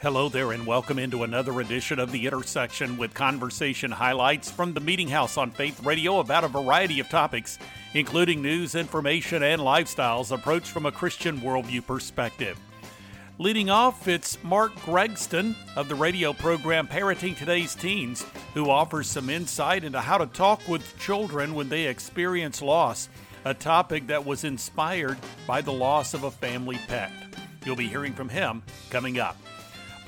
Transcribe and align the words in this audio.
Hello 0.00 0.28
there, 0.28 0.52
and 0.52 0.64
welcome 0.64 0.96
into 0.96 1.24
another 1.24 1.60
edition 1.60 1.98
of 1.98 2.12
The 2.12 2.24
Intersection 2.24 2.98
with 2.98 3.14
conversation 3.14 3.90
highlights 3.90 4.48
from 4.48 4.72
the 4.72 4.78
Meeting 4.78 5.08
House 5.08 5.36
on 5.36 5.50
Faith 5.50 5.84
Radio 5.84 6.20
about 6.20 6.44
a 6.44 6.48
variety 6.48 7.00
of 7.00 7.08
topics, 7.08 7.58
including 7.94 8.40
news, 8.40 8.76
information, 8.76 9.42
and 9.42 9.60
lifestyles 9.60 10.30
approached 10.30 10.68
from 10.68 10.86
a 10.86 10.92
Christian 10.92 11.40
worldview 11.40 11.84
perspective. 11.84 12.56
Leading 13.38 13.70
off, 13.70 14.06
it's 14.06 14.38
Mark 14.44 14.72
Gregston 14.82 15.56
of 15.74 15.88
the 15.88 15.96
radio 15.96 16.32
program 16.32 16.86
Parenting 16.86 17.36
Today's 17.36 17.74
Teens, 17.74 18.24
who 18.54 18.70
offers 18.70 19.08
some 19.08 19.28
insight 19.28 19.82
into 19.82 20.00
how 20.00 20.18
to 20.18 20.26
talk 20.26 20.60
with 20.68 20.96
children 21.00 21.56
when 21.56 21.68
they 21.68 21.86
experience 21.86 22.62
loss, 22.62 23.08
a 23.44 23.52
topic 23.52 24.06
that 24.06 24.24
was 24.24 24.44
inspired 24.44 25.18
by 25.44 25.60
the 25.60 25.72
loss 25.72 26.14
of 26.14 26.22
a 26.22 26.30
family 26.30 26.78
pet. 26.86 27.10
You'll 27.66 27.74
be 27.74 27.88
hearing 27.88 28.12
from 28.12 28.28
him 28.28 28.62
coming 28.90 29.18
up. 29.18 29.36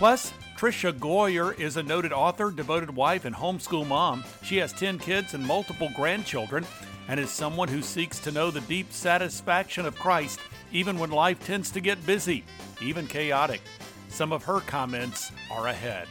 Plus, 0.00 0.32
Tricia 0.56 0.94
Goyer 0.94 1.60
is 1.60 1.76
a 1.76 1.82
noted 1.82 2.10
author, 2.10 2.50
devoted 2.50 2.96
wife, 2.96 3.26
and 3.26 3.36
homeschool 3.36 3.86
mom. 3.86 4.24
She 4.42 4.56
has 4.56 4.72
10 4.72 4.98
kids 4.98 5.34
and 5.34 5.46
multiple 5.46 5.90
grandchildren, 5.94 6.64
and 7.06 7.20
is 7.20 7.28
someone 7.28 7.68
who 7.68 7.82
seeks 7.82 8.18
to 8.20 8.32
know 8.32 8.50
the 8.50 8.62
deep 8.62 8.94
satisfaction 8.94 9.84
of 9.84 9.98
Christ 9.98 10.40
even 10.72 10.98
when 10.98 11.10
life 11.10 11.44
tends 11.44 11.70
to 11.72 11.82
get 11.82 12.06
busy, 12.06 12.44
even 12.80 13.06
chaotic. 13.06 13.60
Some 14.08 14.32
of 14.32 14.42
her 14.44 14.60
comments 14.60 15.32
are 15.50 15.66
ahead. 15.66 16.08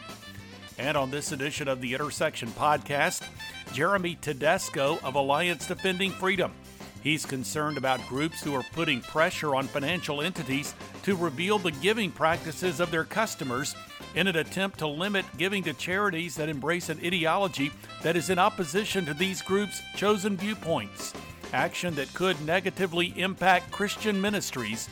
And 0.78 0.96
on 0.96 1.10
this 1.10 1.32
edition 1.32 1.68
of 1.68 1.82
the 1.82 1.96
Intersection 1.96 2.50
podcast, 2.50 3.28
Jeremy 3.74 4.20
Tedesco 4.22 5.00
of 5.04 5.16
Alliance 5.16 5.66
Defending 5.66 6.12
Freedom. 6.12 6.54
He's 7.02 7.26
concerned 7.26 7.80
about 7.80 8.08
groups 8.08 8.44
who 8.44 8.54
are 8.54 8.66
putting 8.72 9.02
pressure 9.02 9.56
on 9.56 9.66
financial 9.66 10.22
entities 10.22 10.76
to 11.04 11.16
reveal 11.16 11.60
the 11.60 11.72
giving 11.72 12.12
practices 12.12 12.80
of 12.80 12.92
their 12.92 13.04
customers 13.04 13.76
in 14.16 14.28
an 14.28 14.36
attempt 14.36 14.80
to 14.80 14.88
limit 14.88 15.26
giving 15.38 15.64
to 15.64 15.74
charities 15.74 16.36
that 16.36 16.50
embrace 16.50 16.90
an 16.90 17.00
ideology 17.04 17.72
that 18.02 18.16
is 18.16 18.30
in 18.30 18.40
opposition 18.40 19.06
to 19.06 19.14
these 19.14 19.42
groups' 19.42 19.82
chosen 19.96 20.36
viewpoints, 20.36 21.14
action 21.54 21.96
that 21.96 22.14
could 22.14 22.40
negatively 22.46 23.14
impact 23.20 23.72
Christian 23.72 24.20
ministries. 24.20 24.90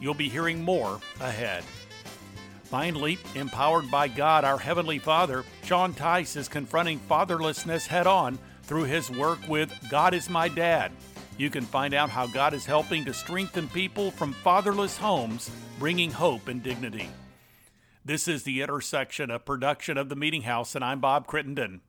You'll 0.00 0.14
be 0.14 0.28
hearing 0.28 0.62
more 0.62 1.00
ahead. 1.20 1.64
Finally, 2.64 3.18
empowered 3.34 3.90
by 3.90 4.08
God, 4.08 4.44
our 4.44 4.58
Heavenly 4.58 4.98
Father, 4.98 5.44
Sean 5.64 5.94
Tice 5.94 6.36
is 6.36 6.48
confronting 6.48 7.00
fatherlessness 7.08 7.86
head 7.86 8.06
on 8.06 8.38
through 8.64 8.84
his 8.84 9.10
work 9.10 9.38
with 9.48 9.72
God 9.90 10.12
is 10.12 10.28
My 10.28 10.48
Dad 10.48 10.92
you 11.38 11.48
can 11.48 11.64
find 11.64 11.94
out 11.94 12.10
how 12.10 12.26
God 12.26 12.52
is 12.52 12.66
helping 12.66 13.04
to 13.04 13.14
strengthen 13.14 13.68
people 13.68 14.10
from 14.10 14.32
fatherless 14.32 14.98
homes, 14.98 15.50
bringing 15.78 16.10
hope 16.10 16.48
and 16.48 16.62
dignity. 16.62 17.08
This 18.04 18.26
is 18.26 18.42
the 18.42 18.60
intersection, 18.60 19.30
a 19.30 19.38
production 19.38 19.96
of 19.96 20.08
the 20.08 20.16
Meeting 20.16 20.42
House, 20.42 20.74
and 20.74 20.84
I'm 20.84 20.98
Bob 21.00 21.26
Crittenden. 21.26 21.80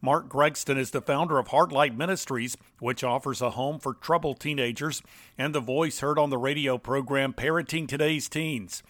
Mark 0.00 0.28
Gregston 0.28 0.78
is 0.78 0.92
the 0.92 1.00
founder 1.00 1.38
of 1.38 1.48
Heartlight 1.48 1.96
Ministries, 1.96 2.56
which 2.78 3.02
offers 3.02 3.42
a 3.42 3.50
home 3.50 3.80
for 3.80 3.94
troubled 3.94 4.38
teenagers 4.38 5.02
and 5.36 5.54
the 5.54 5.60
voice 5.60 6.00
heard 6.00 6.18
on 6.18 6.30
the 6.30 6.38
radio 6.38 6.78
program 6.78 7.32
Parenting 7.32 7.88
Today's 7.88 8.28
Teens. 8.28 8.82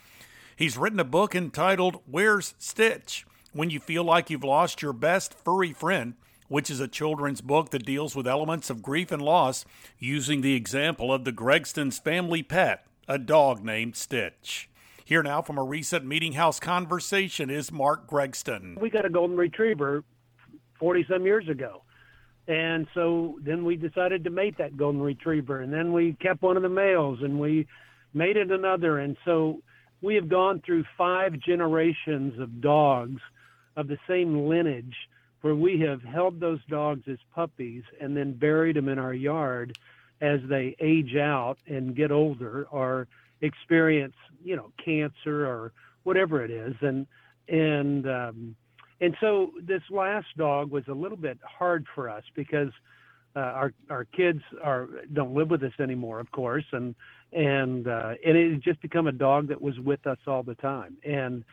He's 0.56 0.77
written 0.77 1.00
a 1.00 1.05
book 1.05 1.34
entitled 1.34 2.03
Where's 2.06 2.55
Stitch? 2.59 3.25
When 3.53 3.70
you 3.70 3.81
feel 3.81 4.05
like 4.05 4.28
you've 4.28 4.44
lost 4.44 4.83
your 4.83 4.92
best 4.92 5.33
furry 5.33 5.72
friend, 5.72 6.14
which 6.49 6.71
is 6.71 6.81
a 6.81 6.89
children's 6.89 7.41
book 7.41 7.71
that 7.71 7.85
deals 7.85 8.15
with 8.15 8.27
elements 8.27 8.71
of 8.71 8.83
grief 8.83 9.11
and 9.11 9.23
loss 9.23 9.65
using 9.99 10.41
the 10.41 10.55
example 10.55 11.13
of 11.13 11.25
the 11.25 11.33
Gregston's 11.33 11.99
family 11.99 12.43
pet, 12.43 12.87
a 13.09 13.19
dog 13.19 13.65
named 13.65 13.97
Stitch. 13.97 14.69
Here 15.05 15.23
now 15.23 15.41
from 15.41 15.59
a 15.59 15.63
recent 15.63 16.05
meeting 16.05 16.33
house 16.33 16.59
conversation 16.59 17.49
is 17.49 17.71
Mark 17.71 18.09
Gregston. 18.09 18.81
We 18.81 18.91
got 18.91 19.05
a 19.05 19.11
golden 19.11 19.37
retriever 19.37 20.03
40 20.81 21.07
some 21.09 21.25
years 21.25 21.49
ago. 21.49 21.83
And 22.49 22.87
so 22.95 23.39
then 23.43 23.65
we 23.65 23.77
decided 23.77 24.25
to 24.25 24.31
mate 24.31 24.59
that 24.59 24.77
golden 24.77 25.01
retriever. 25.01 25.61
And 25.61 25.73
then 25.73 25.93
we 25.93 26.17
kept 26.21 26.43
one 26.43 26.56
of 26.56 26.62
the 26.62 26.69
males 26.69 27.19
and 27.23 27.41
we 27.41 27.67
mated 28.15 28.51
another. 28.51 28.99
And 28.99 29.17
so 29.25 29.62
we 30.01 30.15
have 30.15 30.29
gone 30.29 30.62
through 30.65 30.85
five 30.97 31.39
generations 31.41 32.39
of 32.41 32.61
dogs 32.61 33.21
of 33.77 33.89
the 33.89 33.99
same 34.09 34.49
lineage 34.49 34.95
where 35.47 35.55
we 35.55 35.79
have 35.79 36.03
held 36.03 36.41
those 36.41 36.59
dogs 36.69 37.03
as 37.07 37.19
puppies 37.33 37.84
and 38.01 38.17
then 38.17 38.33
buried 38.33 38.75
them 38.75 38.89
in 38.89 38.99
our 38.99 39.15
yard 39.15 39.79
as 40.21 40.41
they 40.49 40.75
age 40.81 41.15
out 41.15 41.57
and 41.69 41.95
get 41.95 42.11
older 42.11 42.67
or 42.73 43.07
experience, 43.43 44.17
you 44.43 44.56
know, 44.56 44.73
cancer 44.85 45.47
or 45.47 45.71
whatever 46.03 46.45
it 46.45 46.51
is. 46.51 46.75
And 46.81 47.06
and 47.47 48.09
um, 48.09 48.56
and 49.01 49.17
so 49.21 49.53
this 49.62 49.83
last 49.89 50.27
dog 50.37 50.73
was 50.73 50.83
a 50.89 50.93
little 50.93 51.17
bit 51.17 51.39
hard 51.45 51.87
for 51.95 52.11
us 52.11 52.25
because 52.35 52.73
uh, 53.37 53.39
our 53.39 53.73
our 53.89 54.05
kids 54.05 54.41
are 54.65 54.89
don't 55.12 55.33
live 55.33 55.49
with 55.49 55.62
us 55.62 55.75
anymore, 55.79 56.19
of 56.19 56.29
course, 56.33 56.67
and 56.73 56.97
and 57.33 57.87
uh, 57.87 58.15
and 58.27 58.37
it 58.37 58.51
had 58.51 58.62
just 58.62 58.83
become 58.83 59.06
a 59.06 59.12
dog 59.12 59.47
that 59.47 59.62
was 59.62 59.79
with 59.79 60.09
us 60.09 60.19
all 60.27 60.43
the 60.43 60.56
time. 60.56 60.97
And 61.05 61.45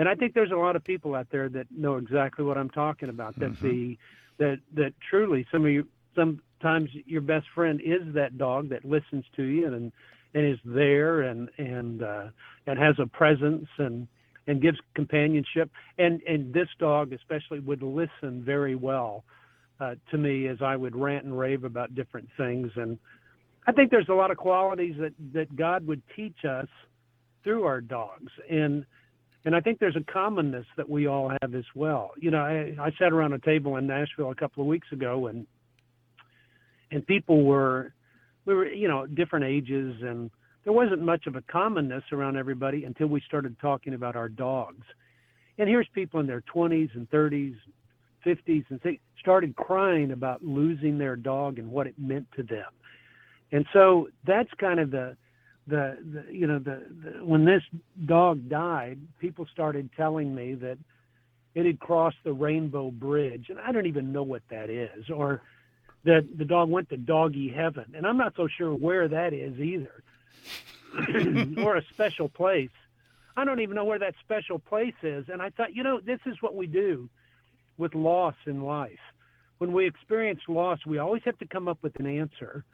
and 0.00 0.08
I 0.08 0.14
think 0.14 0.32
there's 0.32 0.50
a 0.50 0.56
lot 0.56 0.76
of 0.76 0.82
people 0.82 1.14
out 1.14 1.26
there 1.30 1.50
that 1.50 1.66
know 1.70 1.96
exactly 1.96 2.42
what 2.42 2.56
I'm 2.56 2.70
talking 2.70 3.10
about. 3.10 3.38
That 3.38 3.52
mm-hmm. 3.52 3.68
the 3.68 3.98
that 4.38 4.56
that 4.74 4.94
truly 5.10 5.46
some 5.52 5.66
of 5.66 5.70
you 5.70 5.86
sometimes 6.16 6.88
your 7.04 7.20
best 7.20 7.44
friend 7.54 7.82
is 7.84 8.14
that 8.14 8.38
dog 8.38 8.70
that 8.70 8.82
listens 8.82 9.26
to 9.36 9.42
you 9.42 9.66
and 9.66 9.92
and 10.32 10.46
is 10.46 10.58
there 10.64 11.20
and 11.20 11.50
and 11.58 12.02
uh, 12.02 12.28
and 12.66 12.78
has 12.78 12.94
a 12.98 13.06
presence 13.08 13.66
and 13.76 14.08
and 14.46 14.62
gives 14.62 14.78
companionship. 14.94 15.70
And 15.98 16.22
and 16.22 16.54
this 16.54 16.68
dog 16.78 17.12
especially 17.12 17.60
would 17.60 17.82
listen 17.82 18.42
very 18.42 18.76
well 18.76 19.24
uh, 19.80 19.96
to 20.12 20.16
me 20.16 20.48
as 20.48 20.62
I 20.62 20.76
would 20.76 20.96
rant 20.96 21.26
and 21.26 21.38
rave 21.38 21.64
about 21.64 21.94
different 21.94 22.30
things. 22.38 22.70
And 22.76 22.98
I 23.66 23.72
think 23.72 23.90
there's 23.90 24.08
a 24.08 24.14
lot 24.14 24.30
of 24.30 24.38
qualities 24.38 24.94
that 24.98 25.12
that 25.34 25.54
God 25.56 25.86
would 25.86 26.00
teach 26.16 26.46
us 26.48 26.68
through 27.44 27.64
our 27.64 27.82
dogs. 27.82 28.32
And 28.48 28.86
and 29.44 29.56
I 29.56 29.60
think 29.60 29.78
there's 29.78 29.96
a 29.96 30.12
commonness 30.12 30.66
that 30.76 30.88
we 30.88 31.06
all 31.06 31.32
have 31.40 31.54
as 31.54 31.64
well. 31.74 32.10
You 32.18 32.30
know, 32.30 32.40
I, 32.40 32.74
I 32.80 32.90
sat 32.98 33.12
around 33.12 33.32
a 33.32 33.38
table 33.38 33.76
in 33.76 33.86
Nashville 33.86 34.30
a 34.30 34.34
couple 34.34 34.62
of 34.62 34.66
weeks 34.66 34.88
ago, 34.92 35.28
and 35.28 35.46
and 36.90 37.06
people 37.06 37.44
were 37.44 37.94
we 38.44 38.54
were 38.54 38.66
you 38.66 38.88
know 38.88 39.06
different 39.06 39.46
ages, 39.46 39.96
and 40.02 40.30
there 40.64 40.72
wasn't 40.72 41.02
much 41.02 41.26
of 41.26 41.36
a 41.36 41.42
commonness 41.42 42.04
around 42.12 42.36
everybody 42.36 42.84
until 42.84 43.06
we 43.06 43.22
started 43.26 43.56
talking 43.60 43.94
about 43.94 44.16
our 44.16 44.28
dogs. 44.28 44.84
And 45.58 45.68
here's 45.68 45.88
people 45.94 46.20
in 46.20 46.26
their 46.26 46.42
20s 46.54 46.94
and 46.94 47.10
30s, 47.10 47.54
50s, 48.24 48.64
and 48.70 48.80
they 48.82 48.98
started 49.20 49.56
crying 49.56 50.12
about 50.12 50.42
losing 50.42 50.96
their 50.98 51.16
dog 51.16 51.58
and 51.58 51.70
what 51.70 51.86
it 51.86 51.94
meant 51.98 52.26
to 52.36 52.42
them. 52.42 52.66
And 53.52 53.66
so 53.72 54.08
that's 54.26 54.48
kind 54.58 54.80
of 54.80 54.90
the 54.90 55.16
the, 55.70 55.96
the 56.12 56.34
you 56.34 56.46
know 56.46 56.58
the, 56.58 56.82
the 57.02 57.24
when 57.24 57.44
this 57.44 57.62
dog 58.04 58.48
died, 58.48 58.98
people 59.20 59.46
started 59.52 59.88
telling 59.96 60.34
me 60.34 60.54
that 60.54 60.78
it 61.54 61.66
had 61.66 61.80
crossed 61.80 62.18
the 62.24 62.32
Rainbow 62.32 62.90
Bridge, 62.90 63.46
and 63.48 63.58
I 63.58 63.72
don't 63.72 63.86
even 63.86 64.12
know 64.12 64.22
what 64.22 64.42
that 64.50 64.68
is, 64.70 65.08
or 65.08 65.42
that 66.04 66.26
the 66.36 66.44
dog 66.44 66.70
went 66.70 66.88
to 66.90 66.96
doggy 66.96 67.48
heaven, 67.48 67.86
and 67.96 68.06
I'm 68.06 68.16
not 68.16 68.34
so 68.36 68.48
sure 68.48 68.74
where 68.74 69.08
that 69.08 69.32
is 69.32 69.58
either, 69.58 70.02
or 71.64 71.76
a 71.76 71.82
special 71.94 72.28
place. 72.28 72.70
I 73.36 73.44
don't 73.44 73.60
even 73.60 73.76
know 73.76 73.84
where 73.84 73.98
that 73.98 74.14
special 74.24 74.58
place 74.58 74.94
is. 75.02 75.26
And 75.32 75.40
I 75.40 75.50
thought, 75.50 75.74
you 75.74 75.82
know, 75.82 76.00
this 76.00 76.20
is 76.26 76.36
what 76.40 76.54
we 76.54 76.66
do 76.66 77.08
with 77.78 77.94
loss 77.94 78.34
in 78.46 78.62
life. 78.62 78.98
When 79.58 79.72
we 79.72 79.86
experience 79.86 80.40
loss, 80.48 80.84
we 80.84 80.98
always 80.98 81.22
have 81.24 81.38
to 81.38 81.46
come 81.46 81.68
up 81.68 81.78
with 81.82 81.98
an 82.00 82.06
answer 82.06 82.64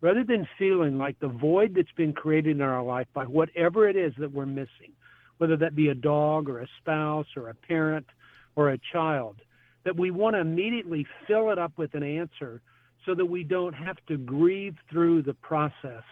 rather 0.00 0.24
than 0.24 0.48
feeling 0.58 0.98
like 0.98 1.18
the 1.20 1.28
void 1.28 1.74
that's 1.74 1.92
been 1.96 2.12
created 2.12 2.56
in 2.56 2.62
our 2.62 2.82
life 2.82 3.06
by 3.12 3.24
whatever 3.24 3.88
it 3.88 3.96
is 3.96 4.12
that 4.18 4.32
we're 4.32 4.46
missing, 4.46 4.92
whether 5.38 5.56
that 5.56 5.74
be 5.74 5.88
a 5.88 5.94
dog 5.94 6.48
or 6.48 6.60
a 6.60 6.68
spouse 6.78 7.26
or 7.36 7.48
a 7.48 7.54
parent 7.54 8.06
or 8.56 8.70
a 8.70 8.78
child, 8.92 9.36
that 9.84 9.96
we 9.96 10.10
want 10.10 10.34
to 10.34 10.40
immediately 10.40 11.06
fill 11.26 11.50
it 11.50 11.58
up 11.58 11.72
with 11.76 11.94
an 11.94 12.02
answer 12.02 12.60
so 13.06 13.14
that 13.14 13.26
we 13.26 13.42
don't 13.44 13.72
have 13.72 13.96
to 14.06 14.16
grieve 14.18 14.76
through 14.90 15.22
the 15.22 15.34
process 15.34 16.02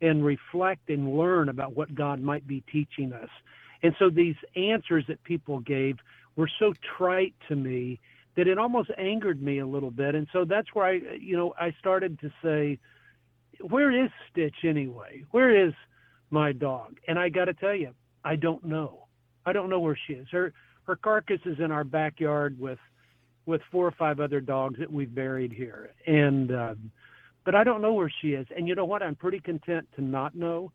and 0.00 0.24
reflect 0.24 0.88
and 0.88 1.16
learn 1.16 1.48
about 1.48 1.76
what 1.76 1.94
God 1.94 2.20
might 2.20 2.46
be 2.46 2.62
teaching 2.70 3.12
us. 3.12 3.28
And 3.82 3.94
so 3.98 4.10
these 4.10 4.36
answers 4.56 5.04
that 5.08 5.22
people 5.24 5.60
gave 5.60 5.98
were 6.36 6.50
so 6.58 6.72
trite 6.96 7.34
to 7.48 7.56
me 7.56 7.98
that 8.36 8.46
it 8.46 8.58
almost 8.58 8.90
angered 8.96 9.42
me 9.42 9.58
a 9.58 9.66
little 9.66 9.90
bit. 9.90 10.14
And 10.14 10.28
so 10.32 10.44
that's 10.44 10.68
where 10.72 10.86
I, 10.86 11.00
you 11.20 11.36
know, 11.36 11.54
I 11.60 11.74
started 11.80 12.20
to 12.20 12.30
say, 12.42 12.78
where 13.60 14.04
is 14.04 14.10
Stitch 14.30 14.64
anyway? 14.64 15.24
Where 15.30 15.66
is 15.66 15.72
my 16.30 16.52
dog? 16.52 16.96
And 17.06 17.18
I 17.18 17.28
got 17.28 17.46
to 17.46 17.54
tell 17.54 17.74
you, 17.74 17.92
I 18.24 18.36
don't 18.36 18.64
know. 18.64 19.06
I 19.46 19.52
don't 19.52 19.70
know 19.70 19.80
where 19.80 19.98
she 20.06 20.14
is. 20.14 20.26
Her 20.30 20.52
her 20.84 20.96
carcass 20.96 21.40
is 21.44 21.58
in 21.58 21.70
our 21.70 21.84
backyard 21.84 22.58
with 22.58 22.78
with 23.46 23.60
four 23.70 23.86
or 23.86 23.92
five 23.92 24.20
other 24.20 24.40
dogs 24.40 24.78
that 24.78 24.92
we've 24.92 25.14
buried 25.14 25.52
here, 25.52 25.90
and 26.06 26.52
um, 26.54 26.90
but 27.44 27.54
I 27.54 27.64
don't 27.64 27.80
know 27.80 27.94
where 27.94 28.12
she 28.20 28.28
is. 28.28 28.46
And 28.54 28.68
you 28.68 28.74
know 28.74 28.84
what? 28.84 29.02
I'm 29.02 29.14
pretty 29.14 29.40
content 29.40 29.88
to 29.96 30.02
not 30.02 30.34
know 30.34 30.70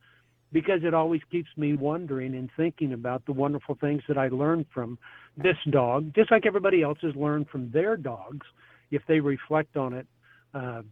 because 0.51 0.83
it 0.83 0.93
always 0.93 1.21
keeps 1.31 1.49
me 1.57 1.75
wondering 1.75 2.35
and 2.35 2.49
thinking 2.55 2.93
about 2.93 3.25
the 3.25 3.33
wonderful 3.33 3.75
things 3.81 4.03
that 4.07 4.17
I 4.17 4.27
learned 4.29 4.67
from 4.73 4.99
this 5.35 5.57
dog, 5.71 6.13
just 6.15 6.31
like 6.31 6.45
everybody 6.45 6.83
else 6.83 6.99
has 7.01 7.15
learned 7.15 7.49
from 7.49 7.71
their 7.71 7.97
dogs, 7.97 8.45
if 8.91 9.01
they 9.07 9.19
reflect 9.19 9.75
on 9.77 9.93
it 9.93 10.07
uh, 10.53 10.83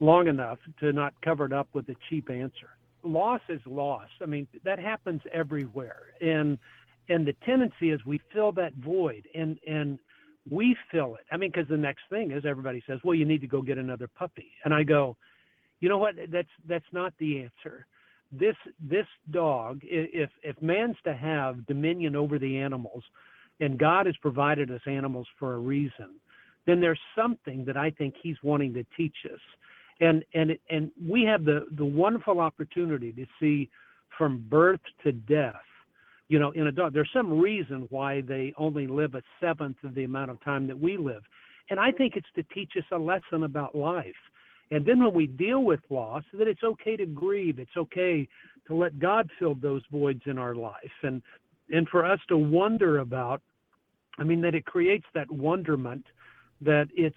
long 0.00 0.28
enough 0.28 0.58
to 0.80 0.92
not 0.92 1.14
cover 1.22 1.44
it 1.44 1.52
up 1.52 1.68
with 1.72 1.88
a 1.88 1.96
cheap 2.08 2.30
answer. 2.30 2.70
Loss 3.02 3.40
is 3.48 3.60
loss. 3.66 4.08
I 4.20 4.26
mean, 4.26 4.46
that 4.64 4.78
happens 4.78 5.22
everywhere, 5.32 6.14
and 6.20 6.58
and 7.08 7.26
the 7.26 7.34
tendency 7.44 7.90
is 7.90 8.04
we 8.04 8.20
fill 8.32 8.52
that 8.52 8.74
void, 8.74 9.26
and 9.34 9.58
and 9.66 9.98
we 10.50 10.76
fill 10.90 11.14
it. 11.14 11.26
I 11.30 11.36
mean, 11.36 11.50
because 11.50 11.68
the 11.68 11.76
next 11.76 12.02
thing 12.10 12.30
is 12.30 12.44
everybody 12.44 12.82
says, 12.86 13.00
"Well, 13.04 13.14
you 13.14 13.24
need 13.24 13.40
to 13.40 13.46
go 13.46 13.62
get 13.62 13.78
another 13.78 14.08
puppy," 14.08 14.52
and 14.64 14.74
I 14.74 14.82
go, 14.82 15.16
"You 15.80 15.88
know 15.88 15.98
what? 15.98 16.14
That's 16.30 16.48
that's 16.66 16.92
not 16.92 17.14
the 17.18 17.42
answer." 17.42 17.86
This 18.32 18.56
this 18.78 19.06
dog, 19.30 19.80
if 19.82 20.30
if 20.42 20.60
man's 20.62 20.96
to 21.04 21.14
have 21.14 21.66
dominion 21.66 22.16
over 22.16 22.38
the 22.38 22.58
animals, 22.58 23.02
and 23.60 23.78
God 23.78 24.06
has 24.06 24.16
provided 24.18 24.70
us 24.70 24.80
animals 24.86 25.26
for 25.38 25.54
a 25.54 25.58
reason, 25.58 26.20
then 26.66 26.80
there's 26.80 27.00
something 27.16 27.64
that 27.64 27.76
I 27.76 27.90
think 27.90 28.14
He's 28.22 28.36
wanting 28.42 28.74
to 28.74 28.84
teach 28.96 29.16
us, 29.32 29.40
and 30.00 30.24
and 30.34 30.58
and 30.70 30.90
we 31.06 31.22
have 31.24 31.44
the 31.44 31.66
the 31.76 31.84
wonderful 31.84 32.40
opportunity 32.40 33.12
to 33.12 33.26
see 33.38 33.68
from 34.16 34.44
birth 34.48 34.80
to 35.04 35.12
death 35.12 35.54
you 36.30 36.38
know, 36.38 36.52
in 36.52 36.68
a 36.68 36.72
dog. 36.72 36.94
There's 36.94 37.10
some 37.12 37.40
reason 37.40 37.88
why 37.90 38.20
they 38.20 38.54
only 38.56 38.86
live 38.86 39.16
a 39.16 39.22
seventh 39.40 39.78
of 39.82 39.96
the 39.96 40.04
amount 40.04 40.30
of 40.30 40.42
time 40.44 40.68
that 40.68 40.78
we 40.78 40.96
live. 40.96 41.22
And 41.70 41.80
I 41.80 41.90
think 41.90 42.14
it's 42.14 42.28
to 42.36 42.44
teach 42.54 42.70
us 42.78 42.84
a 42.92 42.96
lesson 42.96 43.42
about 43.42 43.74
life. 43.74 44.14
And 44.70 44.86
then 44.86 45.02
when 45.02 45.12
we 45.12 45.26
deal 45.26 45.64
with 45.64 45.80
loss, 45.90 46.22
that 46.34 46.46
it's 46.46 46.62
okay 46.62 46.96
to 46.96 47.04
grieve. 47.04 47.58
It's 47.58 47.76
okay 47.76 48.28
to 48.68 48.74
let 48.76 49.00
God 49.00 49.28
fill 49.40 49.56
those 49.56 49.82
voids 49.90 50.22
in 50.26 50.38
our 50.38 50.54
life. 50.54 50.74
And 51.02 51.20
and 51.72 51.88
for 51.88 52.04
us 52.04 52.20
to 52.28 52.36
wonder 52.36 52.98
about, 52.98 53.42
I 54.18 54.22
mean, 54.24 54.40
that 54.42 54.54
it 54.54 54.64
creates 54.64 55.06
that 55.14 55.30
wonderment 55.30 56.04
that 56.60 56.88
it's, 56.96 57.16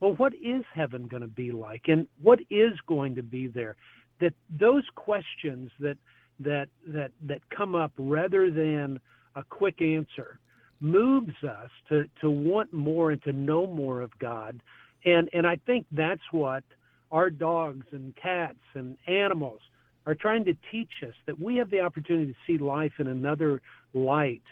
well, 0.00 0.14
what 0.14 0.32
is 0.34 0.64
heaven 0.74 1.06
going 1.06 1.22
to 1.22 1.28
be 1.28 1.52
like? 1.52 1.82
And 1.88 2.06
what 2.22 2.40
is 2.50 2.72
going 2.86 3.14
to 3.16 3.22
be 3.22 3.46
there? 3.46 3.76
That 4.20 4.34
those 4.58 4.84
questions 4.94 5.70
that 5.78 5.98
that 6.40 6.68
that 6.88 7.12
that 7.26 7.40
come 7.50 7.74
up 7.74 7.92
rather 7.98 8.50
than 8.50 8.98
a 9.36 9.44
quick 9.44 9.80
answer 9.82 10.38
moves 10.80 11.34
us 11.44 11.70
to 11.90 12.04
to 12.20 12.30
want 12.30 12.72
more 12.72 13.10
and 13.10 13.22
to 13.24 13.32
know 13.32 13.66
more 13.66 14.00
of 14.00 14.10
God. 14.18 14.60
And 15.04 15.28
and 15.32 15.46
I 15.46 15.56
think 15.66 15.86
that's 15.92 16.22
what 16.32 16.64
our 17.12 17.28
dogs 17.28 17.86
and 17.92 18.14
cats 18.16 18.58
and 18.74 18.96
animals 19.06 19.60
are 20.06 20.14
trying 20.14 20.44
to 20.44 20.56
teach 20.70 20.90
us 21.06 21.14
that 21.26 21.38
we 21.38 21.56
have 21.56 21.70
the 21.70 21.80
opportunity 21.80 22.32
to 22.32 22.38
see 22.46 22.58
life 22.58 22.92
in 22.98 23.06
another 23.06 23.60
light 23.92 24.42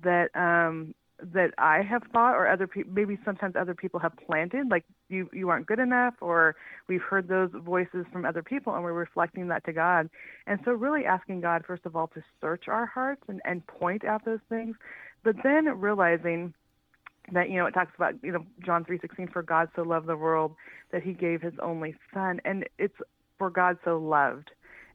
that 0.02 0.34
um 0.34 0.94
that 1.32 1.54
I 1.58 1.82
have 1.82 2.02
thought 2.12 2.34
or 2.34 2.48
other 2.48 2.66
people 2.66 2.92
maybe 2.92 3.18
sometimes 3.24 3.54
other 3.54 3.74
people 3.74 4.00
have 4.00 4.12
planted 4.26 4.68
like 4.70 4.84
you 5.08 5.30
you 5.32 5.48
aren't 5.48 5.66
good 5.66 5.78
enough 5.78 6.14
or 6.20 6.56
we've 6.88 7.02
heard 7.02 7.28
those 7.28 7.50
voices 7.54 8.06
from 8.12 8.24
other 8.24 8.42
people 8.42 8.74
and 8.74 8.82
we're 8.82 8.92
reflecting 8.92 9.48
that 9.48 9.64
to 9.66 9.72
God. 9.72 10.10
And 10.46 10.58
so 10.64 10.72
really 10.72 11.04
asking 11.04 11.40
God 11.40 11.64
first 11.66 11.86
of 11.86 11.94
all 11.94 12.08
to 12.08 12.22
search 12.40 12.64
our 12.68 12.86
hearts 12.86 13.22
and 13.28 13.40
and 13.44 13.66
point 13.66 14.04
out 14.04 14.24
those 14.24 14.40
things, 14.48 14.76
but 15.22 15.36
then 15.44 15.66
realizing 15.80 16.54
that 17.30 17.50
you 17.50 17.58
know 17.58 17.66
it 17.66 17.72
talks 17.72 17.92
about 17.94 18.14
you 18.22 18.32
know 18.32 18.44
John 18.64 18.84
3:16 18.84 19.32
for 19.32 19.42
God 19.42 19.68
so 19.76 19.82
loved 19.82 20.08
the 20.08 20.16
world 20.16 20.56
that 20.90 21.02
he 21.02 21.12
gave 21.12 21.40
his 21.40 21.54
only 21.60 21.94
son. 22.12 22.40
And 22.44 22.68
it's 22.78 22.96
for 23.38 23.48
God 23.48 23.78
so 23.84 23.98
loved. 23.98 24.50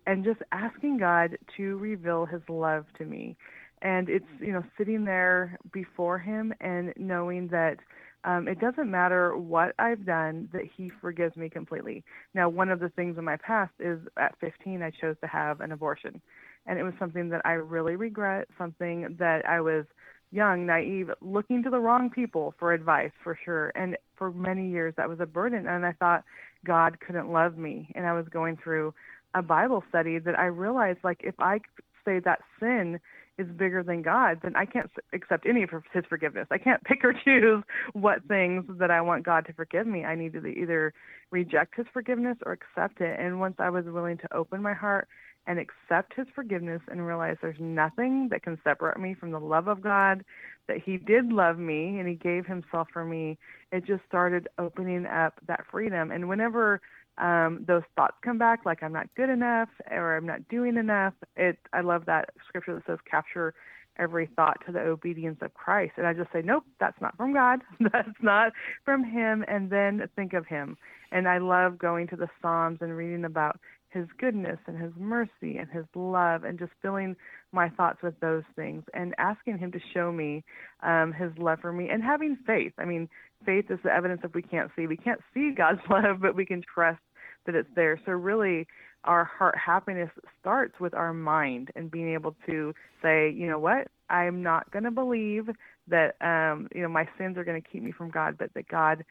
And 0.05 0.23
just 0.23 0.41
asking 0.51 0.99
God 0.99 1.37
to 1.57 1.77
reveal 1.77 2.25
his 2.25 2.41
love 2.47 2.85
to 2.97 3.05
me 3.05 3.35
and 3.81 4.09
it's 4.09 4.25
you 4.39 4.51
know 4.51 4.63
sitting 4.77 5.05
there 5.05 5.57
before 5.71 6.17
him 6.19 6.53
and 6.61 6.93
knowing 6.97 7.47
that 7.49 7.77
um, 8.23 8.47
it 8.47 8.59
doesn't 8.59 8.89
matter 8.89 9.37
what 9.37 9.73
I've 9.79 10.05
done 10.05 10.49
that 10.51 10.63
he 10.75 10.91
forgives 10.99 11.37
me 11.37 11.49
completely. 11.49 12.03
Now, 12.33 12.49
one 12.49 12.69
of 12.69 12.79
the 12.79 12.89
things 12.89 13.17
in 13.17 13.23
my 13.23 13.37
past 13.37 13.71
is 13.79 13.99
at 14.17 14.35
15 14.41 14.81
I 14.81 14.91
chose 14.91 15.15
to 15.21 15.27
have 15.27 15.61
an 15.61 15.71
abortion, 15.71 16.21
and 16.65 16.77
it 16.79 16.83
was 16.83 16.93
something 16.99 17.29
that 17.29 17.41
I 17.45 17.53
really 17.53 17.95
regret. 17.95 18.47
Something 18.57 19.15
that 19.19 19.47
I 19.47 19.61
was 19.61 19.85
young, 20.31 20.65
naive, 20.65 21.09
looking 21.21 21.63
to 21.63 21.69
the 21.69 21.79
wrong 21.79 22.09
people 22.09 22.53
for 22.59 22.73
advice 22.73 23.11
for 23.23 23.37
sure. 23.45 23.71
And 23.75 23.95
for 24.17 24.31
many 24.31 24.69
years 24.69 24.93
that 24.97 25.07
was 25.07 25.19
a 25.21 25.25
burden, 25.25 25.67
and 25.67 25.85
I 25.85 25.93
thought 25.93 26.23
God 26.65 26.99
couldn't 26.99 27.31
love 27.31 27.57
me. 27.57 27.91
And 27.95 28.05
I 28.05 28.13
was 28.13 28.25
going 28.29 28.57
through 28.61 28.93
a 29.35 29.41
Bible 29.41 29.83
study 29.89 30.19
that 30.19 30.37
I 30.37 30.45
realized 30.45 30.99
like 31.03 31.21
if 31.23 31.35
I 31.39 31.59
say 32.03 32.19
that 32.19 32.39
sin 32.59 32.99
is 33.37 33.47
bigger 33.55 33.83
than 33.83 34.01
God, 34.01 34.39
then 34.41 34.55
I 34.55 34.65
can't 34.65 34.89
accept 35.13 35.45
any 35.45 35.63
of 35.63 35.69
His 35.93 36.03
forgiveness. 36.09 36.47
I 36.51 36.57
can't 36.57 36.83
pick 36.85 37.03
or 37.03 37.13
choose 37.13 37.63
what 37.93 38.23
things 38.27 38.65
that 38.79 38.91
I 38.91 39.01
want 39.01 39.25
God 39.25 39.45
to 39.47 39.53
forgive 39.53 39.87
me. 39.87 40.05
I 40.05 40.15
need 40.15 40.33
to 40.33 40.45
either 40.45 40.93
reject 41.31 41.75
His 41.75 41.85
forgiveness 41.93 42.37
or 42.45 42.53
accept 42.53 43.01
it. 43.01 43.19
And 43.19 43.39
once 43.39 43.55
I 43.59 43.69
was 43.69 43.85
willing 43.85 44.17
to 44.17 44.33
open 44.33 44.61
my 44.61 44.73
heart 44.73 45.07
and 45.45 45.59
accept 45.59 46.13
His 46.15 46.27
forgiveness 46.33 46.81
and 46.89 47.05
realize 47.05 47.37
there's 47.41 47.59
nothing 47.59 48.27
that 48.31 48.43
can 48.43 48.57
separate 48.63 48.99
me 48.99 49.13
from 49.13 49.31
the 49.31 49.39
love 49.39 49.67
of 49.67 49.81
God, 49.81 50.23
that 50.67 50.77
He 50.83 50.97
did 50.97 51.31
love 51.31 51.57
me 51.57 51.99
and 51.99 52.07
He 52.07 52.15
gave 52.15 52.45
Himself 52.45 52.87
for 52.91 53.05
me, 53.05 53.37
it 53.71 53.85
just 53.85 54.03
started 54.07 54.47
opening 54.57 55.05
up 55.05 55.35
that 55.47 55.63
freedom. 55.71 56.11
And 56.11 56.27
whenever 56.27 56.81
um, 57.17 57.63
those 57.67 57.83
thoughts 57.95 58.15
come 58.23 58.37
back 58.37 58.65
like 58.65 58.83
I'm 58.83 58.93
not 58.93 59.07
good 59.15 59.29
enough 59.29 59.69
or 59.89 60.15
I'm 60.15 60.25
not 60.25 60.47
doing 60.49 60.77
enough. 60.77 61.13
It 61.35 61.57
I 61.73 61.81
love 61.81 62.05
that 62.05 62.29
scripture 62.47 62.75
that 62.75 62.85
says 62.85 62.99
capture 63.09 63.53
every 63.99 64.29
thought 64.35 64.57
to 64.65 64.71
the 64.71 64.79
obedience 64.79 65.39
of 65.41 65.53
Christ. 65.53 65.93
And 65.97 66.05
I 66.05 66.13
just 66.13 66.31
say, 66.31 66.41
Nope, 66.43 66.63
that's 66.79 66.99
not 67.01 67.17
from 67.17 67.33
God. 67.33 67.61
that's 67.79 68.09
not 68.21 68.53
from 68.85 69.03
him 69.03 69.43
and 69.47 69.69
then 69.69 70.07
think 70.15 70.33
of 70.33 70.45
him. 70.45 70.77
And 71.11 71.27
I 71.27 71.37
love 71.37 71.77
going 71.77 72.07
to 72.07 72.15
the 72.15 72.29
Psalms 72.41 72.79
and 72.81 72.95
reading 72.95 73.25
about 73.25 73.59
his 73.89 74.05
goodness 74.19 74.59
and 74.67 74.79
his 74.79 74.91
mercy 74.97 75.57
and 75.57 75.69
his 75.71 75.85
love 75.95 76.43
and 76.43 76.59
just 76.59 76.71
filling 76.81 77.15
my 77.51 77.69
thoughts 77.69 77.99
with 78.03 78.19
those 78.19 78.43
things 78.55 78.83
and 78.93 79.15
asking 79.17 79.57
him 79.57 79.71
to 79.71 79.79
show 79.93 80.11
me 80.11 80.43
um, 80.83 81.13
his 81.13 81.31
love 81.37 81.59
for 81.61 81.71
me 81.71 81.89
and 81.89 82.03
having 82.03 82.37
faith. 82.45 82.73
I 82.77 82.85
mean, 82.85 83.09
faith 83.45 83.65
is 83.69 83.79
the 83.83 83.91
evidence 83.91 84.21
of 84.23 84.35
we 84.35 84.41
can't 84.41 84.69
see. 84.75 84.87
We 84.87 84.97
can't 84.97 85.21
see 85.33 85.53
God's 85.55 85.79
love, 85.89 86.19
but 86.21 86.35
we 86.35 86.45
can 86.45 86.61
trust 86.61 86.99
that 87.47 87.55
it's 87.55 87.69
there. 87.75 87.99
So 88.05 88.11
really 88.11 88.67
our 89.03 89.23
heart 89.23 89.57
happiness 89.57 90.09
starts 90.39 90.79
with 90.79 90.93
our 90.93 91.13
mind 91.13 91.71
and 91.75 91.89
being 91.89 92.13
able 92.13 92.35
to 92.45 92.73
say, 93.01 93.31
you 93.31 93.47
know 93.47 93.59
what, 93.59 93.87
I'm 94.09 94.43
not 94.43 94.69
going 94.71 94.83
to 94.83 94.91
believe 94.91 95.49
that 95.87 96.15
um, 96.21 96.67
you 96.75 96.81
know 96.81 96.89
my 96.89 97.07
sins 97.17 97.37
are 97.37 97.43
going 97.43 97.61
to 97.61 97.67
keep 97.67 97.81
me 97.81 97.91
from 97.91 98.09
God, 98.09 98.37
but 98.37 98.53
that 98.53 98.67
God 98.67 99.03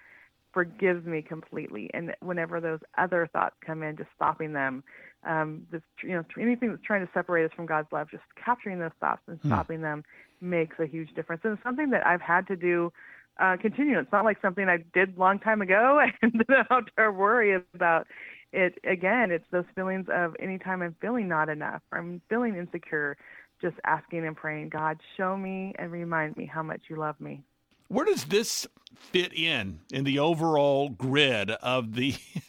forgives 0.56 1.04
me 1.04 1.20
completely. 1.20 1.90
And 1.92 2.14
whenever 2.20 2.62
those 2.62 2.80
other 2.96 3.28
thoughts 3.30 3.56
come 3.64 3.82
in, 3.82 3.96
just 3.96 4.08
stopping 4.16 4.54
them, 4.54 4.82
um, 5.26 5.66
this, 5.70 5.82
you 6.02 6.10
know, 6.10 6.24
anything 6.40 6.70
that's 6.70 6.82
trying 6.82 7.04
to 7.06 7.12
separate 7.12 7.44
us 7.44 7.50
from 7.54 7.66
God's 7.66 7.88
love, 7.92 8.08
just 8.10 8.22
capturing 8.42 8.78
those 8.78 8.92
thoughts 8.98 9.20
and 9.26 9.38
hmm. 9.40 9.48
stopping 9.48 9.82
them 9.82 10.02
makes 10.40 10.76
a 10.78 10.86
huge 10.86 11.12
difference. 11.14 11.42
And 11.44 11.52
it's 11.54 11.62
something 11.62 11.90
that 11.90 12.06
I've 12.06 12.22
had 12.22 12.46
to 12.46 12.56
do 12.56 12.90
uh, 13.38 13.56
continue. 13.60 13.98
It's 13.98 14.12
not 14.12 14.24
like 14.24 14.38
something 14.40 14.68
I 14.68 14.78
did 14.94 15.16
a 15.16 15.20
long 15.20 15.38
time 15.38 15.62
ago 15.62 16.00
and 16.22 16.44
have 16.70 16.86
to 16.96 17.10
worry 17.10 17.60
about 17.74 18.06
it 18.52 18.78
again. 18.84 19.30
It's 19.30 19.44
those 19.50 19.64
feelings 19.74 20.06
of 20.12 20.34
anytime 20.40 20.82
I'm 20.82 20.96
feeling 21.00 21.28
not 21.28 21.48
enough, 21.48 21.82
or 21.92 21.98
I'm 21.98 22.20
feeling 22.28 22.56
insecure, 22.56 23.16
just 23.60 23.76
asking 23.84 24.26
and 24.26 24.36
praying, 24.36 24.70
God, 24.70 25.00
show 25.16 25.36
me 25.36 25.74
and 25.78 25.90
remind 25.92 26.36
me 26.36 26.46
how 26.46 26.62
much 26.62 26.82
you 26.88 26.96
love 26.96 27.20
me. 27.20 27.42
Where 27.88 28.04
does 28.04 28.24
this 28.24 28.66
fit 28.94 29.32
in 29.32 29.80
in 29.92 30.04
the 30.04 30.18
overall 30.18 30.88
grid 30.88 31.50
of 31.50 31.94
the 31.94 32.14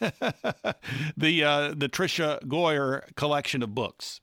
the 1.16 1.44
uh, 1.44 1.74
the 1.76 1.88
Tricia 1.88 2.42
Goyer 2.44 3.14
collection 3.14 3.62
of 3.62 3.74
books? 3.74 4.20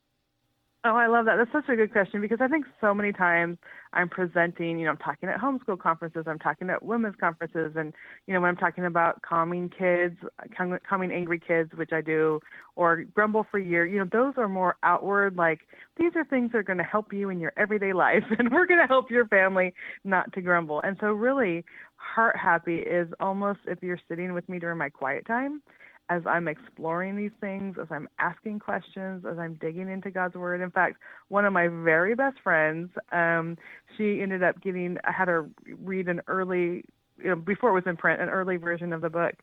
Oh, 0.84 0.95
I 0.95 1.07
love 1.07 1.25
that. 1.25 1.38
That's 1.38 1.51
such 1.51 1.67
a 1.67 1.75
good 1.75 1.91
question 1.91 2.22
because 2.22 2.39
I 2.41 2.48
think 2.48 2.65
so 2.79 2.93
many 2.93 3.12
times 3.12 3.57
I'm 3.96 4.10
presenting, 4.10 4.78
you 4.78 4.86
know, 4.86 4.92
I'm 4.92 4.98
talking 4.98 5.30
at 5.30 5.40
homeschool 5.40 5.80
conferences, 5.80 6.25
I'm 6.28 6.40
talking 6.40 6.70
at 6.70 6.84
women's 6.84 7.16
conferences, 7.20 7.74
and, 7.75 7.94
you 8.28 8.34
know, 8.34 8.42
when 8.42 8.50
I'm 8.50 8.58
talking 8.58 8.86
about 8.86 9.22
calming 9.22 9.70
kids, 9.70 10.18
calming 10.58 11.12
angry 11.12 11.40
kids, 11.40 11.72
which 11.75 11.92
I 11.94 12.02
do, 12.02 12.40
or 12.75 13.04
grumble 13.14 13.46
free 13.50 13.68
year, 13.68 13.86
you 13.86 14.00
know, 14.00 14.08
those 14.12 14.34
are 14.38 14.50
more 14.50 14.75
outward, 14.84 15.38
like, 15.38 15.62
these 15.98 16.12
are 16.16 16.25
things 16.25 16.52
that 16.52 16.58
are 16.60 16.64
going 16.64 16.78
to 16.78 16.84
help 16.84 17.14
you 17.14 17.30
in 17.30 17.40
your 17.40 17.54
everyday 17.58 17.94
life, 17.94 18.24
and 18.38 18.52
we're 18.52 18.68
going 18.68 18.82
to 18.82 18.88
help 18.88 19.10
your 19.10 19.28
family 19.28 19.74
not 20.04 20.32
to 20.34 20.42
grumble. 20.42 20.82
And 20.84 20.98
so, 21.00 21.08
really, 21.08 21.64
heart 21.96 22.38
happy 22.38 22.78
is 22.78 23.08
almost 23.20 23.60
if 23.66 23.82
you're 23.82 24.00
sitting 24.08 24.34
with 24.34 24.48
me 24.50 24.60
during 24.60 24.78
my 24.78 24.90
quiet 24.90 25.25
time 25.25 25.62
as 26.09 26.21
I'm 26.25 26.47
exploring 26.47 27.15
these 27.15 27.31
things, 27.41 27.77
as 27.81 27.88
I'm 27.89 28.07
asking 28.19 28.59
questions, 28.59 29.25
as 29.29 29.38
I'm 29.39 29.55
digging 29.55 29.89
into 29.89 30.12
God's 30.12 30.35
Word. 30.35 30.62
In 30.62 30.71
fact, 30.71 30.97
one 31.29 31.45
of 31.45 31.53
my 31.53 31.67
very 31.67 32.15
best 32.15 32.38
friends, 32.43 32.89
um, 33.12 33.57
she 33.97 34.21
ended 34.21 34.43
up 34.43 34.62
getting, 34.62 34.97
I 35.03 35.12
had 35.12 35.27
her 35.27 35.50
read 35.79 36.07
an 36.07 36.21
early, 36.27 36.85
you 37.17 37.29
know, 37.29 37.35
before 37.35 37.71
it 37.71 37.74
was 37.74 37.83
in 37.88 37.97
print, 37.97 38.21
an 38.21 38.29
early 38.29 38.57
version 38.57 38.93
of 38.93 39.01
the 39.01 39.09
book. 39.09 39.33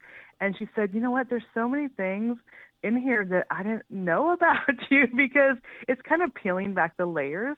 And 0.40 0.56
she 0.58 0.68
said, 0.74 0.90
you 0.92 1.00
know 1.00 1.10
what, 1.10 1.28
there's 1.28 1.42
so 1.54 1.68
many 1.68 1.88
things 1.88 2.36
in 2.82 3.00
here 3.00 3.24
that 3.24 3.46
I 3.50 3.62
didn't 3.62 3.90
know 3.90 4.32
about 4.32 4.68
you 4.90 5.06
because 5.16 5.56
it's 5.88 6.02
kind 6.08 6.22
of 6.22 6.34
peeling 6.34 6.74
back 6.74 6.96
the 6.96 7.06
layers. 7.06 7.56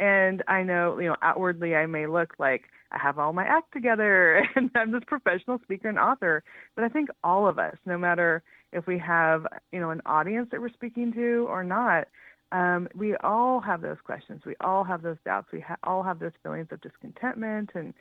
And 0.00 0.42
I 0.48 0.62
know, 0.62 0.98
you 0.98 1.08
know, 1.08 1.16
outwardly 1.22 1.74
I 1.74 1.86
may 1.86 2.06
look 2.06 2.34
like 2.38 2.62
I 2.94 2.98
have 3.02 3.18
all 3.18 3.32
my 3.32 3.44
act 3.44 3.72
together 3.72 4.46
and 4.56 4.70
I'm 4.74 4.92
this 4.92 5.02
professional 5.06 5.58
speaker 5.62 5.88
and 5.88 5.98
author. 5.98 6.44
But 6.74 6.84
I 6.84 6.88
think 6.88 7.08
all 7.22 7.46
of 7.46 7.58
us, 7.58 7.76
no 7.86 7.98
matter 7.98 8.42
if 8.72 8.86
we 8.86 8.98
have, 8.98 9.46
you 9.72 9.80
know, 9.80 9.90
an 9.90 10.00
audience 10.06 10.48
that 10.52 10.60
we're 10.60 10.72
speaking 10.72 11.12
to 11.12 11.46
or 11.48 11.64
not, 11.64 12.06
um, 12.52 12.86
we 12.94 13.16
all 13.16 13.60
have 13.60 13.80
those 13.80 13.96
questions. 14.04 14.42
We 14.46 14.54
all 14.60 14.84
have 14.84 15.02
those 15.02 15.16
doubts. 15.24 15.48
We 15.52 15.60
ha- 15.60 15.76
all 15.82 16.04
have 16.04 16.20
those 16.20 16.32
feelings 16.42 16.68
of 16.70 16.80
discontentment 16.82 17.70
and 17.74 17.92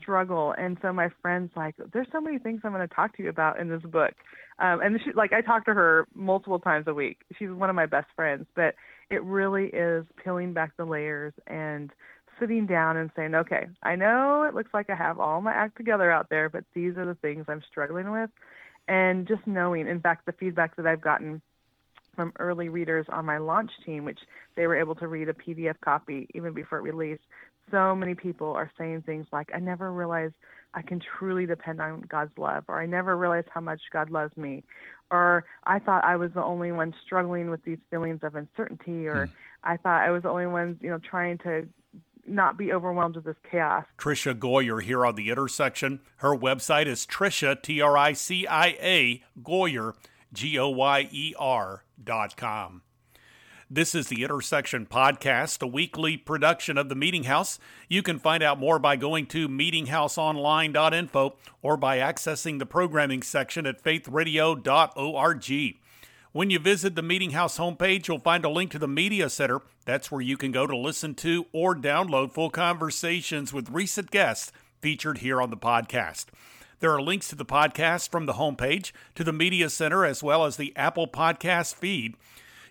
struggle. 0.00 0.54
And 0.56 0.78
so 0.80 0.92
my 0.94 1.10
friend's 1.20 1.52
like, 1.54 1.74
there's 1.92 2.06
so 2.10 2.20
many 2.20 2.38
things 2.38 2.62
I'm 2.64 2.72
going 2.72 2.86
to 2.86 2.94
talk 2.94 3.14
to 3.18 3.22
you 3.22 3.28
about 3.28 3.60
in 3.60 3.68
this 3.68 3.82
book. 3.82 4.14
Um, 4.60 4.80
and 4.80 4.98
she, 5.04 5.12
like 5.12 5.34
I 5.34 5.42
talk 5.42 5.66
to 5.66 5.74
her 5.74 6.06
multiple 6.14 6.58
times 6.58 6.86
a 6.88 6.94
week. 6.94 7.18
She's 7.38 7.50
one 7.50 7.68
of 7.68 7.76
my 7.76 7.84
best 7.84 8.06
friends, 8.16 8.46
but 8.56 8.74
it 9.10 9.22
really 9.24 9.66
is 9.66 10.06
peeling 10.22 10.54
back 10.54 10.72
the 10.78 10.84
layers 10.84 11.34
and 11.46 11.90
sitting 12.40 12.66
down 12.66 12.96
and 12.96 13.10
saying, 13.16 13.34
okay, 13.34 13.66
I 13.82 13.96
know 13.96 14.42
it 14.42 14.54
looks 14.54 14.72
like 14.74 14.90
I 14.90 14.94
have 14.94 15.18
all 15.18 15.40
my 15.40 15.52
act 15.52 15.76
together 15.76 16.10
out 16.10 16.28
there, 16.30 16.48
but 16.48 16.64
these 16.74 16.96
are 16.96 17.06
the 17.06 17.14
things 17.16 17.46
I'm 17.48 17.62
struggling 17.70 18.10
with. 18.10 18.30
And 18.86 19.28
just 19.28 19.46
knowing, 19.46 19.86
in 19.86 20.00
fact, 20.00 20.26
the 20.26 20.32
feedback 20.32 20.76
that 20.76 20.86
I've 20.86 21.00
gotten 21.00 21.42
from 22.16 22.32
early 22.38 22.68
readers 22.68 23.06
on 23.10 23.24
my 23.24 23.38
launch 23.38 23.70
team, 23.86 24.04
which 24.04 24.18
they 24.56 24.66
were 24.66 24.76
able 24.76 24.94
to 24.96 25.06
read 25.06 25.28
a 25.28 25.34
PDF 25.34 25.76
copy 25.84 26.26
even 26.34 26.52
before 26.52 26.78
it 26.78 26.82
released. 26.82 27.22
So 27.70 27.94
many 27.94 28.14
people 28.14 28.52
are 28.54 28.70
saying 28.78 29.02
things 29.02 29.26
like, 29.30 29.50
I 29.54 29.60
never 29.60 29.92
realized 29.92 30.34
I 30.74 30.82
can 30.82 31.00
truly 31.18 31.46
depend 31.46 31.80
on 31.80 32.02
God's 32.08 32.36
love, 32.36 32.64
or 32.68 32.80
I 32.80 32.86
never 32.86 33.16
realized 33.16 33.48
how 33.52 33.60
much 33.60 33.80
God 33.92 34.10
loves 34.10 34.36
me, 34.36 34.64
or 35.10 35.44
I 35.64 35.78
thought 35.78 36.04
I 36.04 36.16
was 36.16 36.30
the 36.34 36.42
only 36.42 36.72
one 36.72 36.94
struggling 37.06 37.50
with 37.50 37.64
these 37.64 37.78
feelings 37.90 38.20
of 38.22 38.34
uncertainty, 38.34 39.06
or 39.06 39.26
hmm. 39.26 39.32
I 39.64 39.76
thought 39.76 40.02
I 40.02 40.10
was 40.10 40.22
the 40.22 40.28
only 40.28 40.46
one, 40.46 40.78
you 40.80 40.90
know, 40.90 40.98
trying 40.98 41.38
to 41.38 41.68
not 42.28 42.56
be 42.56 42.72
overwhelmed 42.72 43.16
with 43.16 43.24
this 43.24 43.36
chaos. 43.50 43.84
Tricia 43.98 44.34
Goyer 44.34 44.82
here 44.82 45.04
on 45.04 45.14
the 45.14 45.30
intersection. 45.30 46.00
Her 46.18 46.36
website 46.36 46.86
is 46.86 47.06
Tricia 47.06 47.60
T 47.60 47.80
R 47.80 47.96
I 47.96 48.12
C 48.12 48.46
I 48.46 48.76
A 48.80 49.22
Goyer 49.42 49.94
G 50.32 50.58
O 50.58 50.68
Y 50.68 51.08
E 51.10 51.34
R 51.38 51.84
dot 52.02 52.36
com. 52.36 52.82
This 53.70 53.94
is 53.94 54.08
the 54.08 54.24
Intersection 54.24 54.86
Podcast, 54.86 55.60
a 55.60 55.66
weekly 55.66 56.16
production 56.16 56.78
of 56.78 56.88
the 56.88 56.94
Meeting 56.94 57.24
House. 57.24 57.58
You 57.86 58.02
can 58.02 58.18
find 58.18 58.42
out 58.42 58.58
more 58.58 58.78
by 58.78 58.96
going 58.96 59.26
to 59.26 59.46
meetinghouseonline.info 59.46 61.36
or 61.60 61.76
by 61.76 61.98
accessing 61.98 62.58
the 62.58 62.64
programming 62.64 63.22
section 63.22 63.66
at 63.66 63.82
faithradio.org. 63.82 65.78
When 66.38 66.50
you 66.50 66.60
visit 66.60 66.94
the 66.94 67.02
Meeting 67.02 67.32
House 67.32 67.58
homepage, 67.58 68.06
you'll 68.06 68.20
find 68.20 68.44
a 68.44 68.48
link 68.48 68.70
to 68.70 68.78
the 68.78 68.86
Media 68.86 69.28
Center. 69.28 69.60
That's 69.86 70.12
where 70.12 70.20
you 70.20 70.36
can 70.36 70.52
go 70.52 70.68
to 70.68 70.76
listen 70.76 71.16
to 71.16 71.46
or 71.52 71.74
download 71.74 72.30
full 72.30 72.48
conversations 72.48 73.52
with 73.52 73.70
recent 73.70 74.12
guests 74.12 74.52
featured 74.80 75.18
here 75.18 75.42
on 75.42 75.50
the 75.50 75.56
podcast. 75.56 76.26
There 76.78 76.92
are 76.92 77.02
links 77.02 77.26
to 77.30 77.34
the 77.34 77.44
podcast 77.44 78.10
from 78.10 78.26
the 78.26 78.34
homepage 78.34 78.92
to 79.16 79.24
the 79.24 79.32
Media 79.32 79.68
Center 79.68 80.04
as 80.04 80.22
well 80.22 80.44
as 80.44 80.56
the 80.56 80.72
Apple 80.76 81.08
Podcast 81.08 81.74
feed. 81.74 82.14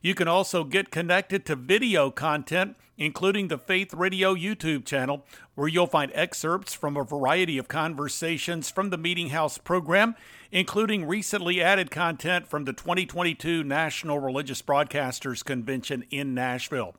You 0.02 0.16
can 0.16 0.30
also 0.30 0.64
get 0.64 0.90
connected 0.90 1.46
to 1.48 1.58
video 1.58 2.10
content, 2.10 2.78
including 2.98 3.50
the 3.50 3.58
Faith 3.58 3.94
Radio 3.94 4.34
YouTube 4.34 4.86
channel, 4.86 5.26
where 5.56 5.68
you'll 5.68 5.88
find 5.88 6.14
excerpts 6.16 6.74
from 6.74 6.96
a 6.96 7.04
variety 7.04 7.58
of 7.58 7.68
conversations 7.68 8.70
from 8.70 8.92
the 8.92 8.98
Meeting 8.98 9.32
House 9.32 9.58
program 9.58 10.16
including 10.52 11.06
recently 11.06 11.62
added 11.62 11.92
content 11.92 12.48
from 12.48 12.66
the 12.66 12.74
2022 12.74 13.64
National 13.64 14.20
Religious 14.20 14.62
Broadcasters 14.62 15.44
Convention 15.44 16.04
in 16.10 16.34
Nashville. 16.34 16.96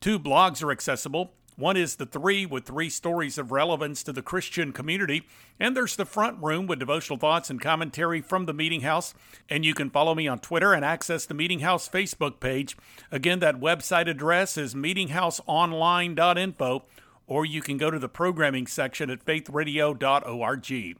Two 0.00 0.18
blogs 0.18 0.62
are 0.62 0.70
accessible. 0.70 1.32
One 1.56 1.76
is 1.76 1.96
The 1.96 2.06
Three 2.06 2.46
with 2.46 2.64
three 2.64 2.90
stories 2.90 3.38
of 3.38 3.52
relevance 3.52 4.02
to 4.02 4.12
the 4.12 4.22
Christian 4.22 4.72
community. 4.72 5.22
And 5.60 5.76
there's 5.76 5.94
The 5.94 6.04
Front 6.04 6.42
Room 6.42 6.66
with 6.66 6.80
devotional 6.80 7.16
thoughts 7.16 7.48
and 7.48 7.60
commentary 7.60 8.20
from 8.20 8.46
the 8.46 8.52
Meeting 8.52 8.80
House. 8.80 9.14
And 9.48 9.64
you 9.64 9.72
can 9.72 9.88
follow 9.88 10.16
me 10.16 10.26
on 10.26 10.40
Twitter 10.40 10.72
and 10.72 10.84
access 10.84 11.26
the 11.26 11.34
Meeting 11.34 11.60
House 11.60 11.88
Facebook 11.88 12.40
page. 12.40 12.76
Again, 13.12 13.38
that 13.38 13.60
website 13.60 14.08
address 14.08 14.56
is 14.56 14.74
meetinghouseonline.info, 14.74 16.84
or 17.28 17.46
you 17.46 17.62
can 17.62 17.78
go 17.78 17.90
to 17.90 18.00
the 18.00 18.08
programming 18.08 18.66
section 18.66 19.08
at 19.08 19.24
faithradio.org. 19.24 20.96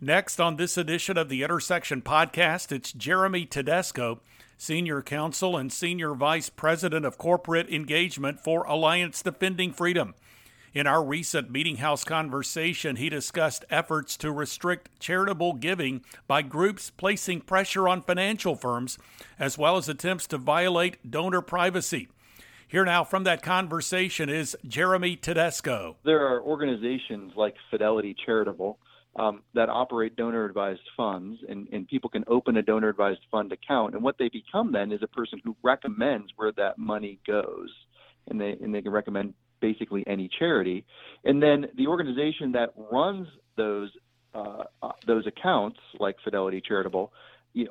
Next 0.00 0.40
on 0.40 0.56
this 0.56 0.76
edition 0.76 1.16
of 1.16 1.28
the 1.28 1.44
Intersection 1.44 2.02
Podcast, 2.02 2.72
it's 2.72 2.92
Jeremy 2.92 3.46
Tedesco, 3.46 4.20
Senior 4.58 5.02
Counsel 5.02 5.56
and 5.56 5.72
Senior 5.72 6.14
Vice 6.14 6.50
President 6.50 7.06
of 7.06 7.16
Corporate 7.16 7.70
Engagement 7.70 8.40
for 8.40 8.64
Alliance 8.64 9.22
Defending 9.22 9.72
Freedom. 9.72 10.14
In 10.74 10.88
our 10.88 11.04
recent 11.04 11.48
Meeting 11.48 11.76
House 11.76 12.02
conversation, 12.02 12.96
he 12.96 13.08
discussed 13.08 13.64
efforts 13.70 14.16
to 14.16 14.32
restrict 14.32 14.88
charitable 14.98 15.52
giving 15.52 16.02
by 16.26 16.42
groups 16.42 16.90
placing 16.90 17.42
pressure 17.42 17.88
on 17.88 18.02
financial 18.02 18.56
firms, 18.56 18.98
as 19.38 19.56
well 19.56 19.76
as 19.76 19.88
attempts 19.88 20.26
to 20.26 20.38
violate 20.38 21.08
donor 21.08 21.40
privacy. 21.40 22.08
Here 22.66 22.84
now 22.84 23.04
from 23.04 23.22
that 23.24 23.42
conversation 23.42 24.28
is 24.28 24.56
Jeremy 24.66 25.14
Tedesco. 25.14 25.94
There 26.04 26.26
are 26.26 26.42
organizations 26.42 27.34
like 27.36 27.54
Fidelity 27.70 28.16
Charitable 28.26 28.80
um, 29.16 29.42
that 29.54 29.68
operate 29.68 30.16
donor 30.16 30.44
advised 30.44 30.80
funds, 30.96 31.38
and, 31.48 31.68
and 31.72 31.86
people 31.86 32.10
can 32.10 32.24
open 32.26 32.56
a 32.56 32.62
donor 32.62 32.88
advised 32.88 33.20
fund 33.30 33.52
account. 33.52 33.94
And 33.94 34.02
what 34.02 34.16
they 34.18 34.28
become 34.28 34.72
then 34.72 34.90
is 34.92 35.02
a 35.02 35.08
person 35.08 35.40
who 35.44 35.56
recommends 35.62 36.32
where 36.36 36.52
that 36.52 36.78
money 36.78 37.20
goes, 37.26 37.70
and 38.28 38.40
they 38.40 38.56
and 38.60 38.74
they 38.74 38.82
can 38.82 38.92
recommend 38.92 39.34
basically 39.60 40.04
any 40.06 40.28
charity. 40.38 40.84
And 41.24 41.42
then 41.42 41.66
the 41.76 41.86
organization 41.86 42.52
that 42.52 42.70
runs 42.76 43.28
those 43.56 43.90
uh, 44.34 44.64
uh, 44.82 44.92
those 45.06 45.26
accounts, 45.26 45.78
like 46.00 46.16
Fidelity 46.24 46.60
Charitable, 46.60 47.12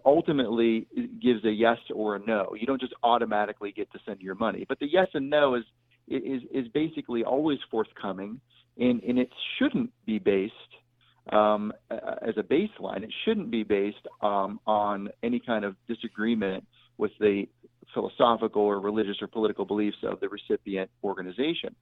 ultimately 0.05 0.87
gives 1.21 1.43
a 1.43 1.51
yes 1.51 1.77
or 1.93 2.15
a 2.15 2.19
no. 2.19 2.55
You 2.57 2.65
don't 2.65 2.79
just 2.79 2.93
automatically 3.03 3.73
get 3.73 3.91
to 3.91 3.99
send 4.05 4.21
your 4.21 4.35
money, 4.35 4.65
but 4.67 4.79
the 4.79 4.87
yes 4.87 5.07
and 5.13 5.29
no 5.29 5.55
is 5.55 5.63
is 6.07 6.41
is 6.53 6.69
basically 6.69 7.25
always 7.25 7.59
forthcoming, 7.69 8.39
and 8.77 9.03
and 9.03 9.19
it 9.19 9.29
shouldn't 9.59 9.91
be 10.05 10.19
based 10.19 10.53
um, 11.31 11.73
as 11.89 12.35
a 12.37 12.43
baseline. 12.43 13.03
It 13.03 13.13
shouldn't 13.25 13.51
be 13.51 13.63
based 13.63 14.05
um, 14.21 14.59
on 14.65 15.09
any 15.21 15.39
kind 15.39 15.65
of 15.65 15.75
disagreement 15.87 16.65
with 16.97 17.11
the 17.19 17.47
philosophical 17.93 18.61
or 18.61 18.79
religious 18.79 19.17
or 19.21 19.27
political 19.27 19.65
beliefs 19.65 19.97
of 20.03 20.19
the 20.19 20.29
recipient 20.29 20.89
organization. 21.03 21.75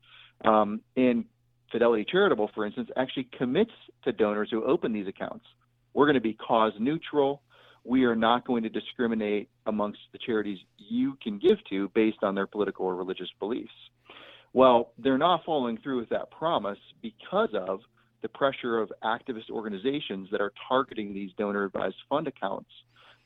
Um, 0.45 0.81
and 0.95 1.25
Fidelity 1.71 2.05
Charitable, 2.09 2.51
for 2.53 2.65
instance, 2.65 2.89
actually 2.97 3.29
commits 3.37 3.71
to 4.03 4.11
donors 4.11 4.49
who 4.51 4.63
open 4.65 4.91
these 4.91 5.07
accounts. 5.07 5.45
We're 5.93 6.05
going 6.05 6.15
to 6.15 6.21
be 6.21 6.33
cause 6.33 6.73
neutral. 6.79 7.41
We 7.83 8.03
are 8.03 8.15
not 8.15 8.45
going 8.45 8.63
to 8.63 8.69
discriminate 8.69 9.49
amongst 9.65 9.99
the 10.11 10.19
charities 10.23 10.59
you 10.77 11.17
can 11.21 11.39
give 11.39 11.57
to 11.69 11.89
based 11.89 12.19
on 12.23 12.35
their 12.35 12.47
political 12.47 12.85
or 12.85 12.95
religious 12.95 13.29
beliefs. 13.39 13.71
Well, 14.53 14.91
they're 14.97 15.17
not 15.17 15.45
following 15.45 15.77
through 15.77 15.99
with 15.99 16.09
that 16.09 16.29
promise 16.29 16.77
because 17.01 17.49
of 17.53 17.79
the 18.21 18.29
pressure 18.29 18.79
of 18.79 18.91
activist 19.03 19.49
organizations 19.49 20.27
that 20.31 20.41
are 20.41 20.53
targeting 20.67 21.13
these 21.13 21.31
donor 21.37 21.65
advised 21.65 21.95
fund 22.09 22.27
accounts 22.27 22.69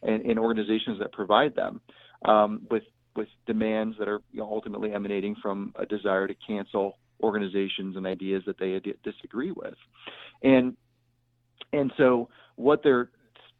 and, 0.04 0.25
and 0.25 0.40
organizations 0.40 1.00
that 1.00 1.12
provide 1.12 1.56
them 1.56 1.82
um, 2.25 2.62
with 2.70 2.84
with 3.16 3.28
demands 3.48 3.96
that 3.98 4.10
are 4.10 4.20
you 4.34 4.40
know, 4.40 4.46
ultimately 4.46 4.94
emanating 4.94 5.36
from 5.42 5.74
a 5.80 5.86
desire 5.86 6.28
to 6.28 6.36
cancel 6.46 6.98
organizations 7.24 7.96
and 7.96 8.06
ideas 8.06 8.44
that 8.46 8.60
they 8.60 8.80
disagree 9.04 9.52
with. 9.52 9.75
And 10.44 10.75
and 11.72 11.92
so 11.98 12.30
what 12.56 12.82
they're 12.84 13.10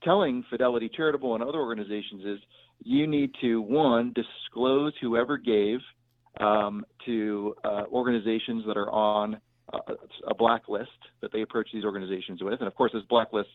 telling 0.04 0.44
Fidelity 0.50 0.90
Charitable 0.96 1.36
and 1.36 1.44
other 1.44 1.60
organizations 1.60 2.24
is 2.26 2.40
you 2.84 3.08
need 3.08 3.32
to 3.42 3.62
one 3.62 4.14
disclose 4.14 4.94
whoever 5.02 5.38
gave 5.38 5.80
um, 6.40 6.86
to 7.06 7.56
uh, 7.64 7.84
organizations 7.92 8.64
that 8.68 8.78
are 8.78 8.92
on 8.92 9.38
a, 9.74 9.80
a 10.28 10.36
blacklist 10.36 10.90
that 11.22 11.32
they 11.32 11.42
approach 11.42 11.70
these 11.74 11.84
organizations 11.84 12.42
with, 12.42 12.60
and 12.60 12.68
of 12.68 12.76
course, 12.76 12.92
those 12.94 13.06
blacklists 13.08 13.46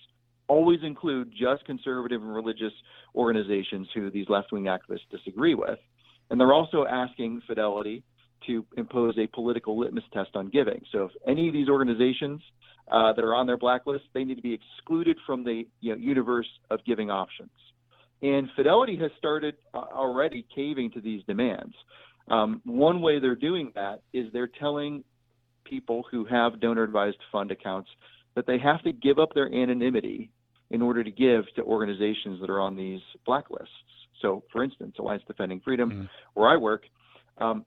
always 0.49 0.81
include 0.83 1.31
just 1.31 1.64
conservative 1.64 2.21
and 2.23 2.35
religious 2.35 2.73
organizations 3.14 3.88
who 3.95 4.11
these 4.11 4.29
left-wing 4.29 4.64
activists 4.64 5.09
disagree 5.11 5.55
with, 5.55 5.79
and 6.31 6.40
they're 6.40 6.52
also 6.52 6.85
asking 6.87 7.40
Fidelity 7.47 8.02
to 8.47 8.64
impose 8.76 9.17
a 9.19 9.26
political 9.29 9.79
litmus 9.79 10.05
test 10.12 10.31
on 10.35 10.49
giving. 10.49 10.81
So 10.93 11.05
if 11.05 11.11
any 11.29 11.49
of 11.49 11.52
these 11.52 11.69
organizations 11.69 12.40
uh, 12.90 13.12
that 13.12 13.25
are 13.25 13.35
on 13.35 13.47
their 13.47 13.59
blacklist, 13.59 14.05
they 14.14 14.25
need 14.25 14.37
to 14.37 14.43
be 14.43 14.55
excluded 14.55 15.17
from 15.26 15.45
the 15.45 15.67
you 15.81 15.93
know, 15.93 15.99
universe 15.99 16.49
of 16.71 16.81
giving 16.85 17.11
options. 17.11 17.50
And 18.23 18.49
Fidelity 18.57 18.97
has 18.97 19.11
started 19.19 19.57
uh, 19.73 19.79
already 19.79 20.47
caving 20.55 20.90
to 20.93 21.00
these 21.00 21.23
demands. 21.25 21.75
Um, 22.29 22.61
one 22.64 23.00
way 23.00 23.19
they're 23.19 23.35
doing 23.35 23.73
that 23.75 24.02
is 24.12 24.26
they're 24.33 24.50
telling 24.59 25.05
people 25.64 26.05
who 26.11 26.25
have 26.25 26.61
donor 26.61 26.83
advised 26.83 27.19
fund 27.31 27.50
accounts 27.50 27.90
that 28.35 28.47
they 28.47 28.59
have 28.59 28.83
to 28.83 28.93
give 28.93 29.19
up 29.19 29.31
their 29.35 29.52
anonymity 29.52 30.31
in 30.71 30.83
order 30.83 31.02
to 31.02 31.11
give 31.11 31.45
to 31.57 31.62
organizations 31.62 32.40
that 32.40 32.50
are 32.50 32.61
on 32.61 32.76
these 32.76 33.00
blacklists. 33.26 33.67
So, 34.23 34.45
for 34.52 34.62
instance, 34.62 34.97
Alliance 34.99 35.23
Defending 35.26 35.61
Freedom, 35.61 35.90
mm-hmm. 35.90 36.05
where 36.35 36.49
I 36.49 36.57
work, 36.57 36.83
um, 37.38 37.64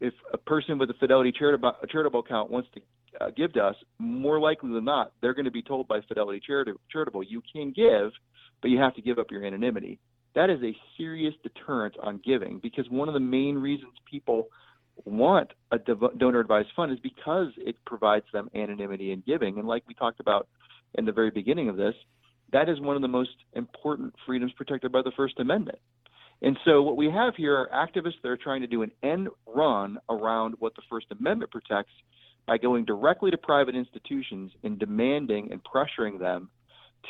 if 0.00 0.14
a 0.32 0.38
person 0.38 0.78
with 0.78 0.90
a 0.90 0.94
Fidelity 0.94 1.32
charitable, 1.36 1.72
a 1.82 1.86
charitable 1.86 2.20
account 2.20 2.50
wants 2.50 2.68
to 2.74 2.80
uh, 3.20 3.30
give 3.36 3.52
to 3.54 3.60
us, 3.60 3.74
more 3.98 4.38
likely 4.38 4.72
than 4.72 4.84
not, 4.84 5.12
they're 5.20 5.34
going 5.34 5.44
to 5.46 5.50
be 5.50 5.62
told 5.62 5.88
by 5.88 6.00
Fidelity 6.06 6.40
Charitable, 6.46 7.22
you 7.22 7.42
can 7.52 7.72
give, 7.72 8.12
but 8.62 8.70
you 8.70 8.78
have 8.78 8.94
to 8.94 9.02
give 9.02 9.18
up 9.18 9.30
your 9.30 9.44
anonymity. 9.44 9.98
That 10.34 10.50
is 10.50 10.62
a 10.62 10.76
serious 10.96 11.34
deterrent 11.42 11.96
on 12.00 12.20
giving 12.24 12.60
because 12.60 12.88
one 12.90 13.08
of 13.08 13.14
the 13.14 13.20
main 13.20 13.56
reasons 13.56 13.92
people 14.08 14.48
want 15.04 15.52
a 15.70 15.78
donor 15.78 16.40
advised 16.40 16.68
fund 16.74 16.92
is 16.92 16.98
because 17.00 17.48
it 17.56 17.76
provides 17.86 18.26
them 18.32 18.50
anonymity 18.54 19.12
in 19.12 19.22
giving. 19.26 19.58
And 19.58 19.66
like 19.68 19.84
we 19.86 19.94
talked 19.94 20.20
about 20.20 20.48
in 20.94 21.04
the 21.04 21.12
very 21.12 21.30
beginning 21.30 21.68
of 21.68 21.76
this, 21.76 21.94
that 22.52 22.68
is 22.68 22.80
one 22.80 22.96
of 22.96 23.02
the 23.02 23.08
most 23.08 23.36
important 23.52 24.14
freedoms 24.26 24.52
protected 24.52 24.90
by 24.90 25.02
the 25.02 25.12
First 25.16 25.38
Amendment. 25.38 25.78
And 26.40 26.56
so 26.64 26.82
what 26.82 26.96
we 26.96 27.10
have 27.10 27.34
here 27.36 27.56
are 27.56 27.68
activists 27.74 28.22
that 28.22 28.28
are 28.28 28.36
trying 28.36 28.60
to 28.60 28.66
do 28.66 28.82
an 28.82 28.92
end 29.02 29.28
run 29.46 29.98
around 30.08 30.54
what 30.58 30.74
the 30.76 30.82
First 30.88 31.06
Amendment 31.18 31.50
protects 31.50 31.92
by 32.46 32.58
going 32.58 32.84
directly 32.84 33.30
to 33.30 33.36
private 33.36 33.74
institutions 33.74 34.52
and 34.62 34.78
demanding 34.78 35.52
and 35.52 35.60
pressuring 35.64 36.18
them 36.18 36.48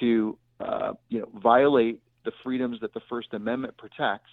to 0.01 0.37
uh, 0.61 0.93
you 1.09 1.21
know 1.21 1.29
violate 1.41 2.03
the 2.25 2.33
freedoms 2.43 2.79
that 2.81 2.93
the 2.95 3.01
First 3.09 3.29
Amendment 3.33 3.77
protects 3.77 4.31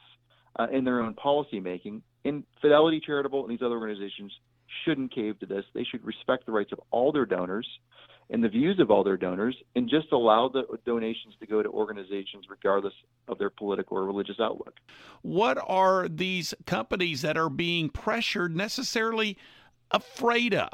uh, 0.57 0.67
in 0.71 0.83
their 0.83 1.01
own 1.01 1.13
policymaking. 1.13 2.01
And 2.23 2.43
Fidelity 2.61 3.01
Charitable 3.05 3.43
and 3.43 3.51
these 3.51 3.63
other 3.63 3.75
organizations 3.75 4.31
shouldn't 4.83 5.13
cave 5.13 5.39
to 5.39 5.45
this. 5.45 5.63
They 5.73 5.83
should 5.83 6.03
respect 6.03 6.45
the 6.45 6.51
rights 6.51 6.71
of 6.71 6.79
all 6.91 7.11
their 7.11 7.25
donors 7.25 7.67
and 8.29 8.43
the 8.43 8.49
views 8.49 8.79
of 8.79 8.89
all 8.89 9.03
their 9.03 9.17
donors 9.17 9.55
and 9.75 9.87
just 9.87 10.11
allow 10.11 10.49
the 10.49 10.63
donations 10.85 11.35
to 11.39 11.45
go 11.45 11.61
to 11.61 11.69
organizations 11.69 12.45
regardless 12.49 12.93
of 13.27 13.37
their 13.37 13.51
political 13.51 13.97
or 13.97 14.05
religious 14.05 14.37
outlook. 14.39 14.75
What 15.21 15.59
are 15.65 16.07
these 16.07 16.53
companies 16.65 17.21
that 17.21 17.37
are 17.37 17.49
being 17.49 17.89
pressured 17.89 18.55
necessarily 18.55 19.37
afraid 19.91 20.55
of? 20.55 20.69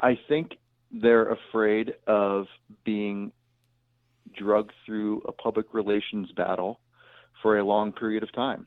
I 0.00 0.18
think 0.28 0.56
they're 0.90 1.30
afraid 1.30 1.94
of 2.06 2.46
being 2.84 3.32
drugged 4.36 4.72
through 4.84 5.22
a 5.26 5.32
public 5.32 5.72
relations 5.72 6.30
battle 6.32 6.80
for 7.42 7.58
a 7.58 7.64
long 7.64 7.92
period 7.92 8.22
of 8.22 8.32
time. 8.32 8.66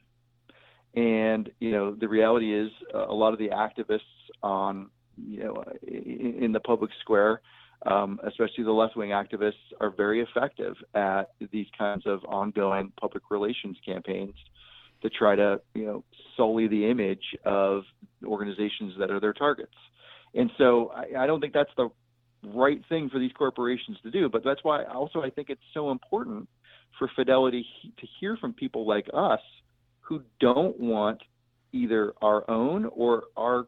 And 0.95 1.49
you 1.59 1.71
know, 1.71 1.95
the 1.95 2.07
reality 2.07 2.53
is, 2.53 2.71
uh, 2.93 3.07
a 3.07 3.13
lot 3.13 3.33
of 3.33 3.39
the 3.39 3.49
activists 3.49 3.99
on 4.41 4.89
you 5.17 5.43
know 5.43 5.63
in, 5.85 6.43
in 6.43 6.51
the 6.51 6.59
public 6.59 6.91
square 7.01 7.41
um, 7.85 8.19
especially 8.25 8.63
the 8.63 8.71
left 8.71 8.95
wing 8.95 9.09
activists, 9.09 9.53
are 9.79 9.89
very 9.89 10.21
effective 10.21 10.75
at 10.93 11.31
these 11.51 11.67
kinds 11.77 12.05
of 12.05 12.23
ongoing 12.25 12.91
public 12.99 13.23
relations 13.29 13.77
campaigns 13.85 14.35
to 15.01 15.09
try 15.09 15.35
to, 15.35 15.61
you 15.73 15.85
know, 15.85 16.03
sully 16.35 16.67
the 16.67 16.89
image 16.89 17.23
of 17.45 17.83
organizations 18.25 18.93
that 18.99 19.09
are 19.09 19.19
their 19.19 19.33
targets. 19.33 19.75
And 20.33 20.51
so 20.57 20.91
I, 20.93 21.23
I 21.23 21.27
don't 21.27 21.39
think 21.39 21.53
that's 21.53 21.71
the 21.77 21.89
right 22.43 22.81
thing 22.89 23.09
for 23.09 23.17
these 23.17 23.31
corporations 23.31 23.97
to 24.03 24.11
do. 24.11 24.27
But 24.27 24.43
that's 24.43 24.63
why 24.63 24.83
also 24.83 25.21
I 25.21 25.29
think 25.29 25.49
it's 25.49 25.61
so 25.73 25.91
important 25.91 26.49
for 26.97 27.09
Fidelity 27.15 27.65
to 27.97 28.07
hear 28.19 28.35
from 28.35 28.53
people 28.53 28.85
like 28.85 29.07
us 29.13 29.39
who 30.09 30.23
don't 30.39 30.77
want 30.79 31.21
either 31.71 32.13
our 32.21 32.49
own 32.49 32.85
or 32.85 33.23
our 33.37 33.67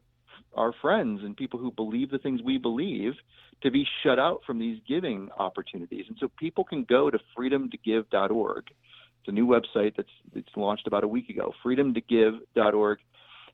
our 0.57 0.73
friends 0.81 1.21
and 1.23 1.37
people 1.37 1.59
who 1.59 1.71
believe 1.71 2.09
the 2.09 2.17
things 2.17 2.41
we 2.43 2.57
believe 2.57 3.13
to 3.61 3.71
be 3.71 3.85
shut 4.03 4.19
out 4.19 4.41
from 4.45 4.59
these 4.59 4.79
giving 4.85 5.29
opportunities. 5.37 6.03
And 6.09 6.17
so 6.19 6.29
people 6.37 6.65
can 6.65 6.83
go 6.83 7.09
to 7.09 7.17
freedomtogive.org. 7.37 8.63
It's 8.67 9.27
a 9.27 9.31
new 9.31 9.47
website 9.47 9.95
that's 9.95 10.09
it's 10.35 10.49
launched 10.57 10.87
about 10.87 11.05
a 11.05 11.07
week 11.07 11.29
ago, 11.29 11.53
freedomtogive.org, 11.63 12.97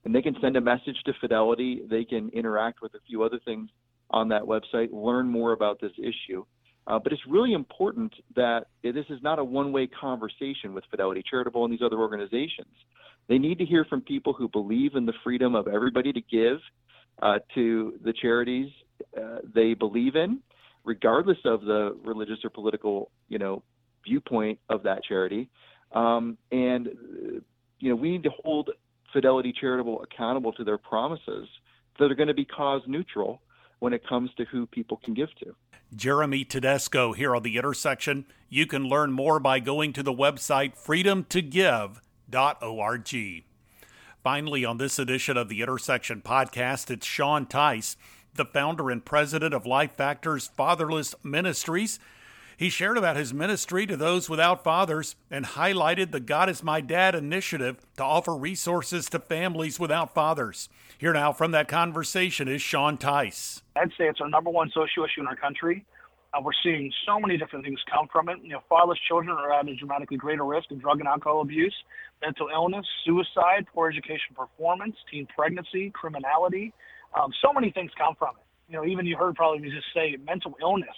and 0.06 0.15
they 0.15 0.21
can 0.21 0.38
send 0.41 0.56
a 0.56 0.62
message 0.62 0.97
to 1.06 1.13
Fidelity. 1.19 1.82
They 1.88 2.06
can 2.06 2.30
interact 2.30 2.82
with 2.82 2.93
a 2.95 3.00
few 3.06 3.21
other 3.21 3.39
things 3.43 3.69
on 4.10 4.30
that 4.30 4.43
website, 4.43 4.89
learn 4.93 5.28
more 5.28 5.52
about 5.52 5.82
this 5.82 5.91
issue. 5.97 6.45
Uh, 6.88 6.97
but 6.97 7.12
it's 7.12 7.21
really 7.28 7.52
important 7.52 8.13
that 8.36 8.67
this 8.82 9.06
is 9.10 9.21
not 9.21 9.39
a 9.39 9.43
one-way 9.43 9.88
conversation 9.88 10.73
with 10.73 10.86
Fidelity 10.89 11.21
Charitable 11.30 11.65
and 11.65 11.73
these 11.73 11.82
other 11.86 11.97
organizations. 11.97 12.73
They 13.28 13.38
need 13.38 13.58
to 13.58 13.65
hear 13.65 13.84
from 13.84 14.02
people 14.02 14.32
who 14.32 14.47
believe 14.47 14.95
in 14.95 15.06
the 15.06 15.13
freedom 15.23 15.54
of 15.54 15.67
everybody 15.67 16.13
to 16.13 16.21
give 16.21 16.60
uh, 17.21 17.39
to 17.56 18.00
the 18.04 18.13
charities 18.13 18.71
uh, 19.17 19.39
they 19.54 19.73
believe 19.73 20.15
in, 20.15 20.39
regardless 20.86 21.38
of 21.43 21.62
the 21.62 21.97
religious 22.06 22.38
or 22.45 22.50
political, 22.50 23.12
you 23.28 23.38
know, 23.38 23.63
viewpoint 24.06 24.58
of 24.69 24.84
that 24.84 25.04
charity. 25.04 25.50
Um, 25.91 26.38
and 26.52 26.88
uh, 26.88 26.91
you 27.80 27.89
know, 27.89 27.95
we 27.95 28.12
need 28.12 28.23
to 28.23 28.32
hold 28.43 28.69
Fidelity 29.12 29.54
Charitable 29.60 30.04
accountable 30.04 30.54
to 30.54 30.63
their 30.63 30.78
promises 30.78 31.47
that 32.00 32.12
are 32.12 32.15
going 32.15 32.28
to 32.28 32.34
be 32.34 32.45
cause 32.45 32.82
neutral 32.88 33.41
when 33.80 33.93
it 33.93 34.08
comes 34.08 34.30
to 34.38 34.45
who 34.45 34.65
people 34.67 35.00
can 35.04 35.13
give 35.13 35.30
to. 35.43 35.56
Jeremy 35.95 36.43
Tedesco 36.43 37.13
here 37.13 37.36
on 37.36 37.43
the 37.43 37.58
intersection. 37.58 38.26
You 38.50 38.65
can 38.65 38.84
learn 38.84 39.12
more 39.12 39.39
by 39.39 39.60
going 39.60 39.93
to 39.93 40.04
the 40.04 40.13
website 40.13 40.78
freedomtogive.org. 40.78 43.43
Finally, 44.23 44.65
on 44.65 44.78
this 44.78 45.00
edition 45.00 45.38
of 45.38 45.47
the 45.47 45.62
Intersection 45.62 46.21
podcast, 46.21 46.89
it's 46.89 47.06
Sean 47.06 47.45
Tice 47.45 47.95
the 48.38 48.45
founder 48.45 48.89
and 48.89 49.04
president 49.04 49.54
of 49.54 49.65
Life 49.65 49.91
Factors 49.97 50.50
Fatherless 50.56 51.13
Ministries. 51.23 52.00
He 52.58 52.72
shared 52.72 52.98
about 52.98 53.17
his 53.17 53.36
ministry 53.36 53.86
to 53.86 53.96
those 53.96 54.32
without 54.32 54.63
fathers 54.63 55.15
and 55.30 55.46
highlighted 55.46 56.10
the 56.10 56.20
God 56.20 56.50
is 56.50 56.63
My 56.63 56.82
Dad 56.82 57.13
initiative 57.13 57.78
to 57.98 58.04
offer 58.04 58.36
resources 58.36 59.08
to 59.10 59.20
families 59.20 59.80
without 59.80 60.15
fathers. 60.15 60.67
Here 60.98 61.13
now 61.13 61.34
from 61.34 61.52
that 61.52 61.67
conversation 61.67 62.48
is 62.48 62.60
Sean 62.63 62.98
Tice. 62.98 63.62
I'd 63.76 63.91
say 63.91 64.06
it's 64.06 64.20
our 64.22 64.28
number 64.28 64.50
one 64.50 64.72
social 64.74 65.06
issue 65.06 65.22
in 65.22 65.28
our 65.28 65.36
country. 65.36 65.86
Uh, 66.34 66.41
we're 66.41 66.52
seeing 66.63 66.91
so 67.06 67.20
many 67.20 67.38
different 67.38 67.63
things 67.63 67.80
come 67.93 68.08
from 68.12 68.28
it. 68.28 68.39
You 68.41 68.54
know, 68.54 68.63
fatherless 68.67 68.98
children 69.08 69.38
are 69.38 69.54
at 69.54 69.67
a 69.67 69.76
dramatically 69.76 70.17
greater 70.17 70.43
risk 70.43 70.72
of 70.72 70.82
drug 70.82 70.98
and 70.98 71.08
alcohol 71.08 71.41
abuse, 71.41 71.76
mental 72.24 72.50
illness, 72.52 72.88
suicide, 73.06 73.67
poor 73.72 73.88
education 73.88 74.34
performance, 74.36 74.96
teen 75.12 75.28
pregnancy, 75.28 75.91
criminality, 75.91 76.74
um, 77.13 77.32
so 77.39 77.54
many 77.54 77.70
things 77.70 77.91
come 77.96 78.15
from 78.17 78.36
it. 78.36 78.46
You 78.67 78.75
know, 78.77 78.86
even 78.86 79.06
you 79.06 79.15
heard 79.15 79.36
probably 79.36 79.60
me 79.60 79.69
just 79.69 79.88
say 79.93 80.17
mental 80.25 80.56
illness. 80.62 80.95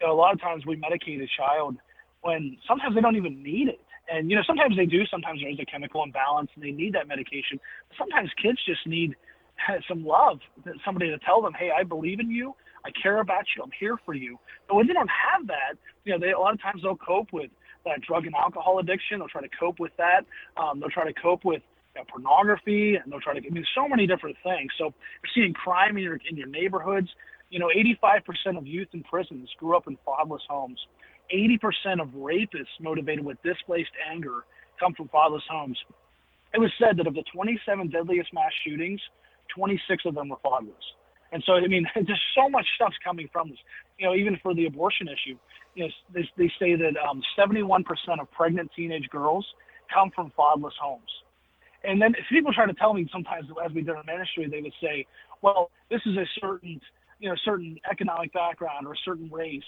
You 0.00 0.06
know, 0.06 0.12
a 0.12 0.16
lot 0.16 0.32
of 0.32 0.40
times 0.40 0.64
we 0.66 0.76
medicate 0.76 1.22
a 1.22 1.28
child 1.36 1.76
when 2.22 2.56
sometimes 2.66 2.94
they 2.94 3.00
don't 3.00 3.16
even 3.16 3.42
need 3.42 3.68
it. 3.68 3.80
And 4.10 4.30
you 4.30 4.36
know, 4.36 4.42
sometimes 4.46 4.76
they 4.76 4.86
do. 4.86 5.04
Sometimes 5.10 5.40
there's 5.42 5.58
a 5.60 5.66
chemical 5.66 6.02
imbalance, 6.02 6.50
and 6.54 6.64
they 6.64 6.70
need 6.70 6.94
that 6.94 7.08
medication. 7.08 7.60
Sometimes 7.98 8.30
kids 8.42 8.58
just 8.64 8.86
need 8.86 9.14
some 9.88 10.04
love, 10.06 10.38
somebody 10.84 11.10
to 11.10 11.18
tell 11.18 11.42
them, 11.42 11.52
"Hey, 11.52 11.70
I 11.76 11.82
believe 11.82 12.20
in 12.20 12.30
you. 12.30 12.54
I 12.84 12.90
care 13.02 13.20
about 13.20 13.44
you. 13.54 13.62
I'm 13.62 13.70
here 13.78 13.98
for 14.06 14.14
you." 14.14 14.38
But 14.66 14.76
when 14.76 14.86
they 14.86 14.94
don't 14.94 15.10
have 15.10 15.46
that, 15.48 15.74
you 16.04 16.12
know, 16.12 16.18
they 16.18 16.32
a 16.32 16.38
lot 16.38 16.54
of 16.54 16.62
times 16.62 16.82
they'll 16.82 16.96
cope 16.96 17.32
with 17.32 17.50
that 17.84 18.00
drug 18.00 18.26
and 18.26 18.34
alcohol 18.34 18.78
addiction. 18.78 19.18
They'll 19.18 19.28
try 19.28 19.42
to 19.42 19.56
cope 19.60 19.78
with 19.78 19.92
that. 19.98 20.24
Um, 20.56 20.80
they'll 20.80 20.90
try 20.90 21.04
to 21.04 21.20
cope 21.20 21.44
with 21.44 21.62
pornography, 22.06 22.96
and 22.96 23.12
they'll 23.12 23.20
try 23.20 23.38
to. 23.38 23.46
I 23.46 23.50
mean, 23.50 23.66
so 23.74 23.88
many 23.88 24.06
different 24.06 24.36
things. 24.42 24.70
So 24.78 24.84
you're 24.84 25.32
seeing 25.34 25.54
crime 25.54 25.96
in 25.96 26.02
your 26.02 26.18
in 26.28 26.36
your 26.36 26.48
neighborhoods. 26.48 27.08
You 27.50 27.58
know, 27.58 27.70
85% 28.04 28.58
of 28.58 28.66
youth 28.66 28.88
in 28.92 29.02
prisons 29.04 29.48
grew 29.58 29.74
up 29.76 29.86
in 29.86 29.96
fatherless 30.04 30.42
homes. 30.50 30.78
80% 31.34 32.00
of 32.00 32.08
rapists 32.08 32.76
motivated 32.80 33.24
with 33.24 33.42
displaced 33.42 33.90
anger 34.10 34.44
come 34.78 34.94
from 34.94 35.08
fatherless 35.08 35.44
homes. 35.48 35.78
It 36.54 36.58
was 36.58 36.70
said 36.78 36.96
that 36.98 37.06
of 37.06 37.14
the 37.14 37.24
27 37.32 37.88
deadliest 37.88 38.32
mass 38.32 38.52
shootings, 38.64 39.00
26 39.54 40.04
of 40.06 40.14
them 40.14 40.28
were 40.28 40.36
fatherless. 40.42 40.74
And 41.32 41.42
so, 41.44 41.54
I 41.54 41.66
mean, 41.66 41.86
there's 41.94 42.22
so 42.34 42.48
much 42.48 42.66
stuff's 42.76 42.96
coming 43.04 43.28
from 43.32 43.50
this. 43.50 43.58
You 43.98 44.06
know, 44.06 44.14
even 44.14 44.38
for 44.42 44.54
the 44.54 44.66
abortion 44.66 45.08
issue, 45.08 45.38
you 45.74 45.84
know, 45.84 45.90
they, 46.12 46.28
they 46.36 46.52
say 46.58 46.74
that 46.74 46.94
um, 47.08 47.22
71% 47.38 47.84
of 48.20 48.30
pregnant 48.30 48.70
teenage 48.74 49.08
girls 49.10 49.46
come 49.92 50.10
from 50.14 50.32
fatherless 50.36 50.74
homes. 50.80 51.10
And 51.84 52.00
then 52.00 52.14
if 52.18 52.24
people 52.28 52.52
try 52.52 52.66
to 52.66 52.74
tell 52.74 52.94
me 52.94 53.08
sometimes 53.12 53.46
as 53.64 53.72
we 53.72 53.82
did 53.82 53.94
our 53.94 54.04
ministry, 54.04 54.48
they 54.50 54.60
would 54.60 54.74
say, 54.82 55.06
well, 55.42 55.70
this 55.90 56.00
is 56.06 56.16
a 56.16 56.24
certain, 56.40 56.80
you 57.20 57.28
know, 57.28 57.36
certain 57.44 57.78
economic 57.90 58.32
background 58.32 58.86
or 58.86 58.92
a 58.92 59.02
certain 59.04 59.30
race 59.30 59.62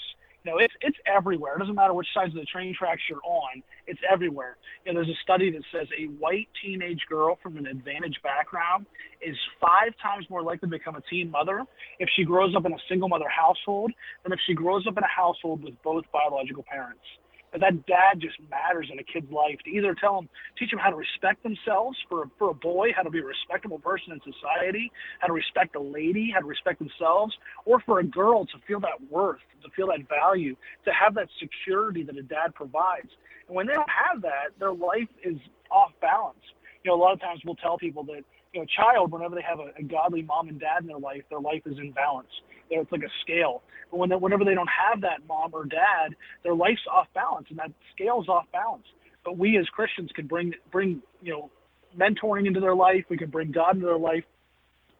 you 0.44 0.50
know, 0.50 0.58
it's 0.58 0.72
it's 0.80 0.96
everywhere. 1.06 1.56
It 1.56 1.58
doesn't 1.58 1.74
matter 1.74 1.92
which 1.92 2.06
sides 2.14 2.32
of 2.34 2.40
the 2.40 2.46
train 2.46 2.74
tracks 2.76 3.02
you're 3.10 3.20
on. 3.24 3.62
It's 3.86 4.00
everywhere. 4.10 4.56
You 4.86 4.92
know, 4.92 5.00
there's 5.00 5.14
a 5.14 5.20
study 5.22 5.50
that 5.50 5.62
says 5.70 5.86
a 5.98 6.04
white 6.18 6.48
teenage 6.64 7.00
girl 7.10 7.38
from 7.42 7.58
an 7.58 7.66
advantaged 7.66 8.20
background 8.22 8.86
is 9.20 9.36
five 9.60 9.92
times 10.02 10.24
more 10.30 10.42
likely 10.42 10.68
to 10.68 10.78
become 10.78 10.96
a 10.96 11.02
teen 11.10 11.30
mother 11.30 11.64
if 11.98 12.08
she 12.16 12.24
grows 12.24 12.54
up 12.56 12.64
in 12.64 12.72
a 12.72 12.78
single 12.88 13.08
mother 13.08 13.28
household 13.28 13.92
than 14.22 14.32
if 14.32 14.38
she 14.46 14.54
grows 14.54 14.86
up 14.86 14.96
in 14.96 15.04
a 15.04 15.14
household 15.14 15.62
with 15.62 15.74
both 15.82 16.04
biological 16.12 16.62
parents 16.62 17.04
that 17.52 17.86
dad 17.86 18.20
just 18.20 18.36
matters 18.50 18.88
in 18.92 18.98
a 18.98 19.02
kid's 19.02 19.30
life 19.32 19.58
to 19.64 19.70
either 19.70 19.94
tell 19.94 20.14
them 20.14 20.28
teach 20.58 20.70
them 20.70 20.78
how 20.78 20.90
to 20.90 20.96
respect 20.96 21.42
themselves 21.42 21.96
for 22.08 22.30
for 22.38 22.50
a 22.50 22.54
boy 22.54 22.88
how 22.94 23.02
to 23.02 23.10
be 23.10 23.18
a 23.18 23.24
respectable 23.24 23.78
person 23.78 24.12
in 24.12 24.20
society 24.20 24.90
how 25.18 25.26
to 25.26 25.32
respect 25.32 25.74
a 25.76 25.80
lady 25.80 26.30
how 26.32 26.40
to 26.40 26.46
respect 26.46 26.78
themselves 26.78 27.34
or 27.64 27.80
for 27.80 27.98
a 27.98 28.04
girl 28.04 28.44
to 28.46 28.58
feel 28.66 28.80
that 28.80 29.00
worth 29.10 29.40
to 29.62 29.70
feel 29.74 29.88
that 29.88 30.06
value 30.08 30.54
to 30.84 30.90
have 30.92 31.14
that 31.14 31.28
security 31.40 32.02
that 32.02 32.16
a 32.16 32.22
dad 32.22 32.54
provides 32.54 33.10
and 33.48 33.56
when 33.56 33.66
they 33.66 33.74
don't 33.74 33.90
have 33.90 34.22
that 34.22 34.54
their 34.58 34.72
life 34.72 35.08
is 35.24 35.36
off 35.70 35.90
balance 36.00 36.38
you 36.84 36.90
know 36.90 36.96
a 36.96 37.00
lot 37.00 37.12
of 37.12 37.20
times 37.20 37.40
we'll 37.44 37.56
tell 37.56 37.76
people 37.76 38.04
that 38.04 38.22
you 38.52 38.60
know, 38.60 38.64
a 38.64 38.82
child, 38.82 39.12
whenever 39.12 39.34
they 39.34 39.42
have 39.42 39.60
a, 39.60 39.70
a 39.78 39.82
godly 39.82 40.22
mom 40.22 40.48
and 40.48 40.58
dad 40.58 40.82
in 40.82 40.88
their 40.88 40.98
life, 40.98 41.22
their 41.30 41.40
life 41.40 41.62
is 41.66 41.78
in 41.78 41.92
balance. 41.92 42.28
It's 42.70 42.92
like 42.92 43.02
a 43.02 43.12
scale. 43.22 43.62
But 43.90 43.98
when 43.98 44.08
they, 44.08 44.16
whenever 44.16 44.44
they 44.44 44.54
don't 44.54 44.68
have 44.68 45.00
that 45.02 45.26
mom 45.28 45.50
or 45.52 45.64
dad, 45.64 46.14
their 46.44 46.54
life's 46.54 46.86
off 46.90 47.08
balance, 47.14 47.46
and 47.50 47.58
that 47.58 47.72
scale's 47.94 48.28
off 48.28 48.44
balance. 48.52 48.84
But 49.24 49.36
we 49.36 49.58
as 49.58 49.66
Christians 49.66 50.10
can 50.14 50.26
bring 50.26 50.54
bring 50.70 51.02
you 51.20 51.32
know 51.32 51.50
mentoring 51.98 52.46
into 52.46 52.60
their 52.60 52.74
life. 52.74 53.04
We 53.08 53.18
can 53.18 53.30
bring 53.30 53.50
God 53.50 53.74
into 53.74 53.86
their 53.86 53.98
life, 53.98 54.24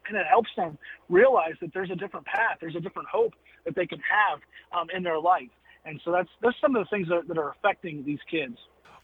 and 0.07 0.17
it 0.17 0.25
helps 0.29 0.49
them 0.55 0.77
realize 1.09 1.53
that 1.61 1.73
there's 1.73 1.91
a 1.91 1.95
different 1.95 2.25
path, 2.25 2.57
there's 2.59 2.75
a 2.75 2.81
different 2.81 3.07
hope 3.09 3.33
that 3.65 3.75
they 3.75 3.87
can 3.87 3.99
have 3.99 4.39
um, 4.77 4.87
in 4.95 5.03
their 5.03 5.19
life. 5.19 5.49
And 5.85 5.99
so 6.05 6.11
that's 6.11 6.29
that's 6.41 6.55
some 6.61 6.75
of 6.75 6.85
the 6.85 6.89
things 6.95 7.07
that, 7.07 7.27
that 7.27 7.37
are 7.37 7.51
affecting 7.51 8.03
these 8.05 8.19
kids. 8.29 8.57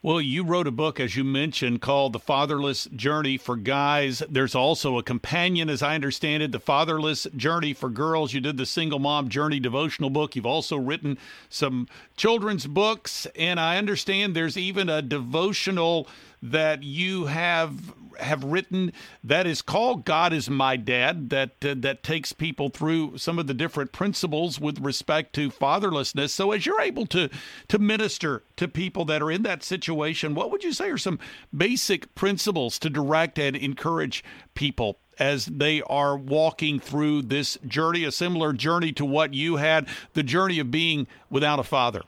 Well, 0.04 0.22
you 0.22 0.44
wrote 0.44 0.68
a 0.68 0.72
book, 0.72 1.00
as 1.00 1.16
you 1.16 1.24
mentioned, 1.24 1.82
called 1.82 2.14
The 2.14 2.20
Fatherless 2.20 2.86
Journey 2.96 3.36
for 3.36 3.56
Guys. 3.56 4.22
There's 4.30 4.54
also 4.54 5.00
a 5.00 5.04
companion, 5.04 5.72
as 5.72 5.82
I 5.82 5.96
understand 5.96 6.44
it, 6.44 6.52
The 6.52 6.60
Fatherless 6.60 7.26
Journey 7.36 7.74
for 7.74 7.90
Girls. 7.90 8.32
You 8.32 8.40
did 8.40 8.58
the 8.58 8.68
Single 8.68 9.00
Mom 9.00 9.28
Journey 9.28 9.60
devotional 9.60 10.12
book. 10.12 10.36
You've 10.36 10.46
also 10.46 10.78
written 10.78 11.18
some 11.50 11.88
children's 12.16 12.68
books, 12.68 13.26
and 13.36 13.60
I 13.60 13.78
understand 13.78 14.36
there's 14.36 14.56
even 14.56 14.88
a 14.88 15.02
devotional 15.02 16.08
that 16.42 16.84
you 16.84 17.26
have 17.26 17.94
have 18.20 18.44
written 18.44 18.92
that 19.24 19.48
is 19.48 19.62
called 19.62 20.06
God 20.06 20.34
is 20.34 20.50
my 20.50 20.76
dad 20.76 21.30
that 21.30 21.64
uh, 21.64 21.76
that 21.78 22.04
takes 22.04 22.34
people 22.34 22.70
through 22.70 23.18
some 23.18 23.40
of 23.40 23.48
the 23.48 23.54
different 23.54 23.92
principles 23.92 24.60
with 24.60 24.80
respect 24.80 25.34
to 25.34 25.50
fatherlessness. 25.50 26.30
So 26.30 26.52
as 26.52 26.66
you're 26.66 26.82
able 26.82 27.06
to 27.08 27.30
to 27.68 27.80
minister 27.80 28.44
to 28.58 28.68
people 28.68 29.06
that 29.06 29.22
are 29.22 29.32
in 29.32 29.44
that 29.44 29.64
situation 29.64 30.36
what 30.36 30.52
would 30.52 30.64
you 30.64 30.74
say 30.74 30.90
are 30.90 30.98
some 30.98 31.20
basic 31.56 32.14
principles 32.16 32.80
to 32.80 32.90
direct 32.90 33.40
and 33.40 33.56
encourage 33.56 34.24
people 34.56 35.00
as 35.20 35.46
they 35.46 35.82
are 35.84 36.16
walking 36.18 36.80
through 36.80 37.24
this 37.24 37.58
journey 37.68 38.04
a 38.04 38.12
similar 38.12 38.54
journey 38.54 38.92
to 38.92 39.06
what 39.06 39.34
you 39.34 39.56
had 39.56 39.88
the 40.14 40.24
journey 40.24 40.60
of 40.60 40.70
being 40.70 41.08
without 41.30 41.60
a 41.60 41.64
father? 41.64 42.02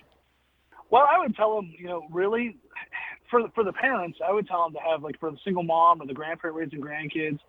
Well 0.90 1.06
i 1.10 1.20
would 1.20 1.36
tell 1.36 1.56
them 1.56 1.74
you 1.78 1.88
know 1.88 2.08
really 2.12 2.58
for 3.30 3.48
for 3.56 3.64
the 3.64 3.74
parents, 3.74 4.20
I 4.26 4.32
would 4.32 4.48
tell 4.48 4.64
them 4.64 4.74
to 4.74 4.80
have 4.80 5.04
like 5.04 5.20
for 5.20 5.32
the 5.32 5.38
single 5.44 5.64
mom 5.64 6.02
or 6.02 6.08
the 6.08 6.14
grandparent 6.14 6.58
raising 6.58 6.82
grandkids, 6.82 7.40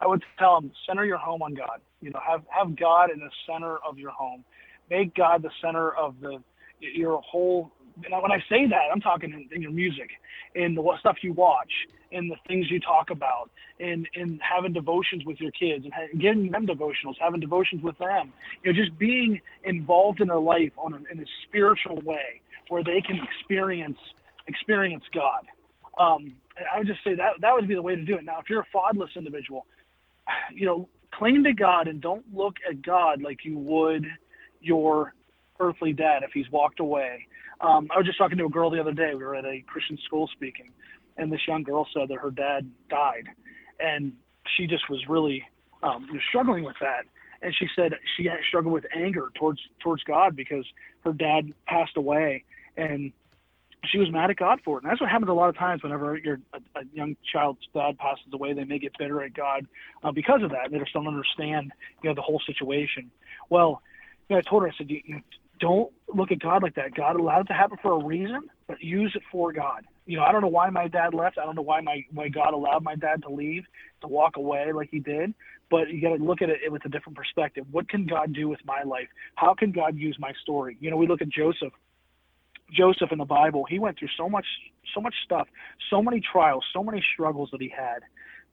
I 0.00 0.06
would 0.06 0.22
tell 0.38 0.60
them 0.60 0.70
center 0.86 1.04
your 1.04 1.18
home 1.18 1.42
on 1.42 1.54
God. 1.54 1.80
You 2.00 2.10
know, 2.10 2.20
have 2.26 2.42
have 2.48 2.76
God 2.76 3.10
in 3.10 3.18
the 3.18 3.30
center 3.46 3.78
of 3.78 3.98
your 3.98 4.10
home. 4.10 4.44
Make 4.90 5.14
God 5.14 5.42
the 5.42 5.50
center 5.62 5.90
of 5.92 6.20
the 6.20 6.38
your 6.80 7.20
whole. 7.22 7.72
When 8.08 8.30
I 8.30 8.38
say 8.48 8.66
that, 8.68 8.90
I'm 8.92 9.00
talking 9.00 9.32
in, 9.32 9.48
in 9.52 9.60
your 9.60 9.72
music, 9.72 10.10
in 10.54 10.76
the 10.76 10.96
stuff 11.00 11.16
you 11.22 11.32
watch, 11.32 11.72
in 12.12 12.28
the 12.28 12.36
things 12.46 12.70
you 12.70 12.78
talk 12.78 13.10
about, 13.10 13.50
in 13.80 14.06
in 14.14 14.38
having 14.40 14.72
devotions 14.72 15.24
with 15.24 15.40
your 15.40 15.50
kids 15.50 15.84
and 15.84 16.20
getting 16.20 16.50
them 16.50 16.66
devotionals, 16.66 17.14
having 17.20 17.40
devotions 17.40 17.82
with 17.82 17.98
them. 17.98 18.32
You 18.62 18.72
know, 18.72 18.78
just 18.78 18.96
being 18.98 19.40
involved 19.64 20.20
in 20.20 20.28
their 20.28 20.38
life 20.38 20.72
on 20.76 20.94
a, 20.94 20.96
in 21.12 21.20
a 21.20 21.26
spiritual 21.48 22.00
way 22.02 22.40
where 22.68 22.84
they 22.84 23.00
can 23.00 23.18
experience 23.20 23.98
experience 24.48 25.04
God. 25.14 25.46
Um, 25.98 26.34
I 26.74 26.78
would 26.78 26.86
just 26.86 27.04
say 27.04 27.14
that 27.14 27.40
that 27.40 27.54
would 27.54 27.68
be 27.68 27.74
the 27.74 27.82
way 27.82 27.94
to 27.94 28.04
do 28.04 28.16
it. 28.16 28.24
Now, 28.24 28.38
if 28.40 28.48
you're 28.48 28.60
a 28.60 28.66
fatherless 28.72 29.10
individual, 29.16 29.66
you 30.52 30.66
know, 30.66 30.88
cling 31.14 31.44
to 31.44 31.52
God 31.52 31.88
and 31.88 32.00
don't 32.00 32.24
look 32.34 32.54
at 32.68 32.82
God 32.82 33.22
like 33.22 33.44
you 33.44 33.58
would 33.58 34.06
your 34.60 35.14
earthly 35.60 35.92
dad 35.92 36.22
if 36.22 36.30
he's 36.32 36.50
walked 36.50 36.80
away. 36.80 37.26
Um, 37.60 37.88
I 37.92 37.98
was 37.98 38.06
just 38.06 38.18
talking 38.18 38.38
to 38.38 38.44
a 38.44 38.50
girl 38.50 38.70
the 38.70 38.80
other 38.80 38.92
day. 38.92 39.10
We 39.14 39.24
were 39.24 39.34
at 39.34 39.44
a 39.44 39.62
Christian 39.66 39.98
school 40.04 40.28
speaking, 40.32 40.70
and 41.16 41.32
this 41.32 41.40
young 41.46 41.62
girl 41.62 41.86
said 41.92 42.08
that 42.08 42.18
her 42.18 42.30
dad 42.30 42.70
died, 42.88 43.26
and 43.80 44.12
she 44.56 44.66
just 44.66 44.88
was 44.88 45.00
really 45.08 45.42
um, 45.82 46.08
struggling 46.28 46.64
with 46.64 46.76
that. 46.80 47.04
And 47.42 47.54
she 47.56 47.66
said 47.76 47.92
she 48.16 48.28
struggled 48.48 48.74
with 48.74 48.84
anger 48.94 49.28
towards 49.34 49.60
towards 49.80 50.02
God 50.04 50.36
because 50.36 50.64
her 51.04 51.12
dad 51.12 51.52
passed 51.66 51.96
away, 51.96 52.44
and 52.76 53.12
she 53.84 53.98
was 53.98 54.10
mad 54.10 54.30
at 54.30 54.36
God 54.36 54.60
for 54.64 54.78
it. 54.78 54.84
And 54.84 54.90
that's 54.90 55.00
what 55.00 55.10
happens 55.10 55.30
a 55.30 55.34
lot 55.34 55.48
of 55.48 55.56
times 55.56 55.82
whenever 55.82 56.16
you're 56.16 56.40
a, 56.52 56.58
a 56.78 56.82
young 56.92 57.16
child's 57.32 57.60
dad 57.74 57.98
passes 57.98 58.26
away, 58.32 58.52
they 58.52 58.64
may 58.64 58.78
get 58.78 58.92
bitter 58.98 59.22
at 59.22 59.34
God 59.34 59.66
uh, 60.02 60.12
because 60.12 60.42
of 60.42 60.50
that. 60.50 60.70
They 60.70 60.78
just 60.78 60.92
don't 60.92 61.06
understand, 61.06 61.72
you 62.02 62.10
know, 62.10 62.14
the 62.14 62.22
whole 62.22 62.40
situation. 62.46 63.10
Well, 63.50 63.82
you 64.28 64.36
know, 64.36 64.40
I 64.40 64.48
told 64.48 64.62
her, 64.62 64.68
I 64.68 64.72
said, 64.76 64.90
you, 64.90 65.00
you 65.04 65.20
don't 65.60 65.92
look 66.14 66.32
at 66.32 66.40
God 66.40 66.62
like 66.62 66.74
that. 66.74 66.94
God 66.94 67.16
allowed 67.16 67.42
it 67.42 67.48
to 67.48 67.54
happen 67.54 67.78
for 67.80 67.92
a 67.92 68.04
reason, 68.04 68.42
but 68.66 68.82
use 68.82 69.12
it 69.14 69.22
for 69.30 69.52
God. 69.52 69.84
You 70.06 70.16
know, 70.16 70.24
I 70.24 70.32
don't 70.32 70.40
know 70.40 70.48
why 70.48 70.70
my 70.70 70.88
dad 70.88 71.14
left. 71.14 71.38
I 71.38 71.44
don't 71.44 71.54
know 71.54 71.62
why 71.62 71.80
my 71.80 72.04
why 72.12 72.28
God 72.28 72.54
allowed 72.54 72.82
my 72.82 72.94
dad 72.94 73.22
to 73.22 73.30
leave, 73.30 73.64
to 74.00 74.08
walk 74.08 74.36
away 74.36 74.72
like 74.72 74.88
he 74.90 75.00
did. 75.00 75.34
But 75.70 75.90
you 75.90 76.00
got 76.00 76.16
to 76.16 76.24
look 76.24 76.40
at 76.40 76.48
it 76.48 76.72
with 76.72 76.84
a 76.86 76.88
different 76.88 77.16
perspective. 77.16 77.66
What 77.70 77.90
can 77.90 78.06
God 78.06 78.32
do 78.32 78.48
with 78.48 78.60
my 78.64 78.82
life? 78.84 79.08
How 79.34 79.52
can 79.52 79.70
God 79.70 79.96
use 79.98 80.16
my 80.18 80.32
story? 80.42 80.78
You 80.80 80.90
know, 80.90 80.96
we 80.96 81.06
look 81.06 81.20
at 81.20 81.28
Joseph 81.28 81.74
Joseph 82.70 83.12
in 83.12 83.18
the 83.18 83.24
Bible, 83.24 83.64
he 83.68 83.78
went 83.78 83.98
through 83.98 84.08
so 84.16 84.28
much 84.28 84.46
so 84.94 85.00
much 85.00 85.14
stuff, 85.24 85.48
so 85.90 86.02
many 86.02 86.20
trials, 86.20 86.64
so 86.72 86.82
many 86.82 87.02
struggles 87.12 87.50
that 87.52 87.60
he 87.60 87.68
had. 87.68 88.00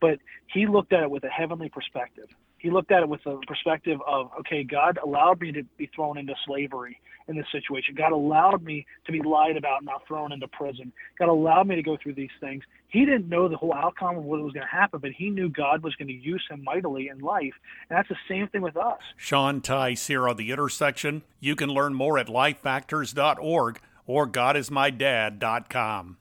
But 0.01 0.19
he 0.47 0.67
looked 0.67 0.93
at 0.93 1.03
it 1.03 1.09
with 1.09 1.23
a 1.23 1.29
heavenly 1.29 1.69
perspective. 1.69 2.27
He 2.57 2.71
looked 2.71 2.91
at 2.91 3.03
it 3.03 3.09
with 3.09 3.23
the 3.23 3.39
perspective 3.47 3.99
of, 4.07 4.31
okay, 4.39 4.63
God 4.63 4.97
allowed 5.03 5.39
me 5.39 5.51
to 5.53 5.63
be 5.77 5.89
thrown 5.95 6.17
into 6.17 6.33
slavery 6.45 6.99
in 7.27 7.35
this 7.35 7.45
situation. 7.51 7.95
God 7.95 8.11
allowed 8.11 8.63
me 8.63 8.85
to 9.05 9.11
be 9.11 9.21
lied 9.21 9.57
about 9.57 9.77
and 9.77 9.87
now 9.87 10.01
thrown 10.07 10.31
into 10.31 10.47
prison. 10.47 10.91
God 11.19 11.29
allowed 11.29 11.67
me 11.67 11.75
to 11.75 11.83
go 11.83 11.97
through 12.01 12.15
these 12.15 12.31
things. 12.39 12.63
He 12.87 13.05
didn't 13.05 13.29
know 13.29 13.47
the 13.47 13.57
whole 13.57 13.73
outcome 13.73 14.17
of 14.17 14.23
what 14.23 14.41
was 14.41 14.53
going 14.53 14.65
to 14.65 14.71
happen, 14.75 14.99
but 14.99 15.11
he 15.11 15.29
knew 15.29 15.49
God 15.49 15.83
was 15.83 15.95
going 15.95 16.07
to 16.07 16.13
use 16.13 16.43
him 16.49 16.63
mightily 16.63 17.07
in 17.07 17.19
life. 17.19 17.53
And 17.89 17.97
that's 17.97 18.09
the 18.09 18.17
same 18.27 18.47
thing 18.47 18.61
with 18.61 18.77
us. 18.77 18.99
Sean 19.17 19.61
here 20.07 20.27
on 20.27 20.37
The 20.37 20.51
Intersection. 20.51 21.23
You 21.39 21.55
can 21.55 21.69
learn 21.69 21.93
more 21.93 22.17
at 22.17 22.27
lifefactors.org 22.27 23.79
or 24.07 24.27
godismydad.com. 24.27 26.17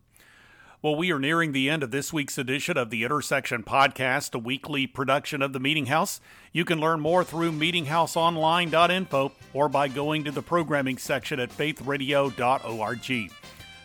Well, 0.84 0.96
we 0.96 1.10
are 1.12 1.18
nearing 1.18 1.52
the 1.52 1.70
end 1.70 1.82
of 1.82 1.92
this 1.92 2.12
week's 2.12 2.36
edition 2.36 2.76
of 2.76 2.90
the 2.90 3.04
Intersection 3.04 3.62
Podcast, 3.62 4.34
a 4.34 4.38
weekly 4.38 4.86
production 4.86 5.40
of 5.40 5.54
the 5.54 5.58
Meeting 5.58 5.86
House. 5.86 6.20
You 6.52 6.66
can 6.66 6.78
learn 6.78 7.00
more 7.00 7.24
through 7.24 7.52
meetinghouseonline.info 7.52 9.32
or 9.54 9.68
by 9.70 9.88
going 9.88 10.24
to 10.24 10.30
the 10.30 10.42
programming 10.42 10.98
section 10.98 11.40
at 11.40 11.48
faithradio.org. 11.48 13.30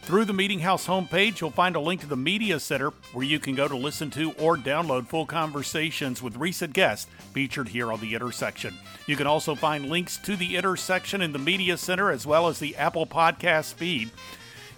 Through 0.09 0.25
the 0.25 0.33
Meeting 0.33 0.61
House 0.61 0.87
homepage, 0.87 1.39
you'll 1.39 1.51
find 1.51 1.75
a 1.75 1.79
link 1.79 2.01
to 2.01 2.07
the 2.07 2.17
Media 2.17 2.59
Center 2.59 2.89
where 3.13 3.23
you 3.23 3.37
can 3.37 3.53
go 3.53 3.67
to 3.67 3.77
listen 3.77 4.09
to 4.09 4.31
or 4.39 4.57
download 4.57 5.05
full 5.05 5.27
conversations 5.27 6.19
with 6.19 6.35
recent 6.35 6.73
guests 6.73 7.05
featured 7.31 7.67
here 7.67 7.91
on 7.91 7.99
The 7.99 8.15
Intersection. 8.15 8.73
You 9.05 9.15
can 9.15 9.27
also 9.27 9.53
find 9.53 9.87
links 9.87 10.17
to 10.23 10.35
The 10.35 10.57
Intersection 10.57 11.21
in 11.21 11.31
the 11.31 11.37
Media 11.37 11.77
Center 11.77 12.09
as 12.09 12.25
well 12.25 12.47
as 12.47 12.57
the 12.57 12.75
Apple 12.75 13.05
Podcast 13.05 13.75
feed. 13.75 14.09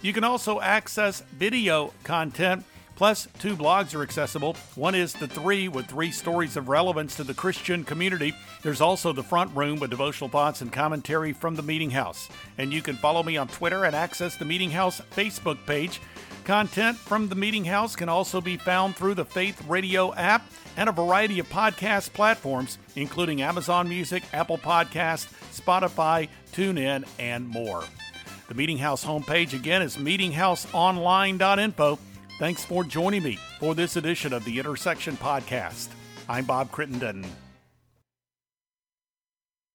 You 0.02 0.12
can 0.12 0.22
also 0.22 0.60
access 0.60 1.22
video 1.22 1.94
content 2.04 2.66
Plus, 3.02 3.26
two 3.40 3.56
blogs 3.56 3.96
are 3.96 4.04
accessible. 4.04 4.54
One 4.76 4.94
is 4.94 5.12
The 5.12 5.26
Three, 5.26 5.66
with 5.66 5.86
three 5.86 6.12
stories 6.12 6.56
of 6.56 6.68
relevance 6.68 7.16
to 7.16 7.24
the 7.24 7.34
Christian 7.34 7.82
community. 7.82 8.32
There's 8.62 8.80
also 8.80 9.12
The 9.12 9.24
Front 9.24 9.56
Room, 9.56 9.80
with 9.80 9.90
devotional 9.90 10.30
thoughts 10.30 10.60
and 10.60 10.72
commentary 10.72 11.32
from 11.32 11.56
the 11.56 11.64
Meeting 11.64 11.90
House. 11.90 12.28
And 12.58 12.72
you 12.72 12.80
can 12.80 12.94
follow 12.94 13.24
me 13.24 13.36
on 13.36 13.48
Twitter 13.48 13.84
and 13.84 13.96
access 13.96 14.36
the 14.36 14.44
Meeting 14.44 14.70
House 14.70 15.00
Facebook 15.16 15.58
page. 15.66 16.00
Content 16.44 16.96
from 16.96 17.28
the 17.28 17.34
Meeting 17.34 17.64
House 17.64 17.96
can 17.96 18.08
also 18.08 18.40
be 18.40 18.56
found 18.56 18.94
through 18.94 19.14
the 19.14 19.24
Faith 19.24 19.60
Radio 19.66 20.14
app 20.14 20.48
and 20.76 20.88
a 20.88 20.92
variety 20.92 21.40
of 21.40 21.48
podcast 21.48 22.12
platforms, 22.12 22.78
including 22.94 23.42
Amazon 23.42 23.88
Music, 23.88 24.22
Apple 24.32 24.58
Podcast, 24.58 25.26
Spotify, 25.52 26.28
TuneIn, 26.52 27.04
and 27.18 27.48
more. 27.48 27.82
The 28.46 28.54
Meeting 28.54 28.78
House 28.78 29.04
homepage 29.04 29.54
again 29.54 29.82
is 29.82 29.96
meetinghouseonline.info. 29.96 31.98
Thanks 32.42 32.64
for 32.64 32.82
joining 32.82 33.22
me 33.22 33.38
for 33.60 33.72
this 33.72 33.94
edition 33.94 34.32
of 34.32 34.44
the 34.44 34.58
Intersection 34.58 35.16
Podcast. 35.16 35.90
I'm 36.28 36.44
Bob 36.44 36.72
Crittenden. 36.72 37.24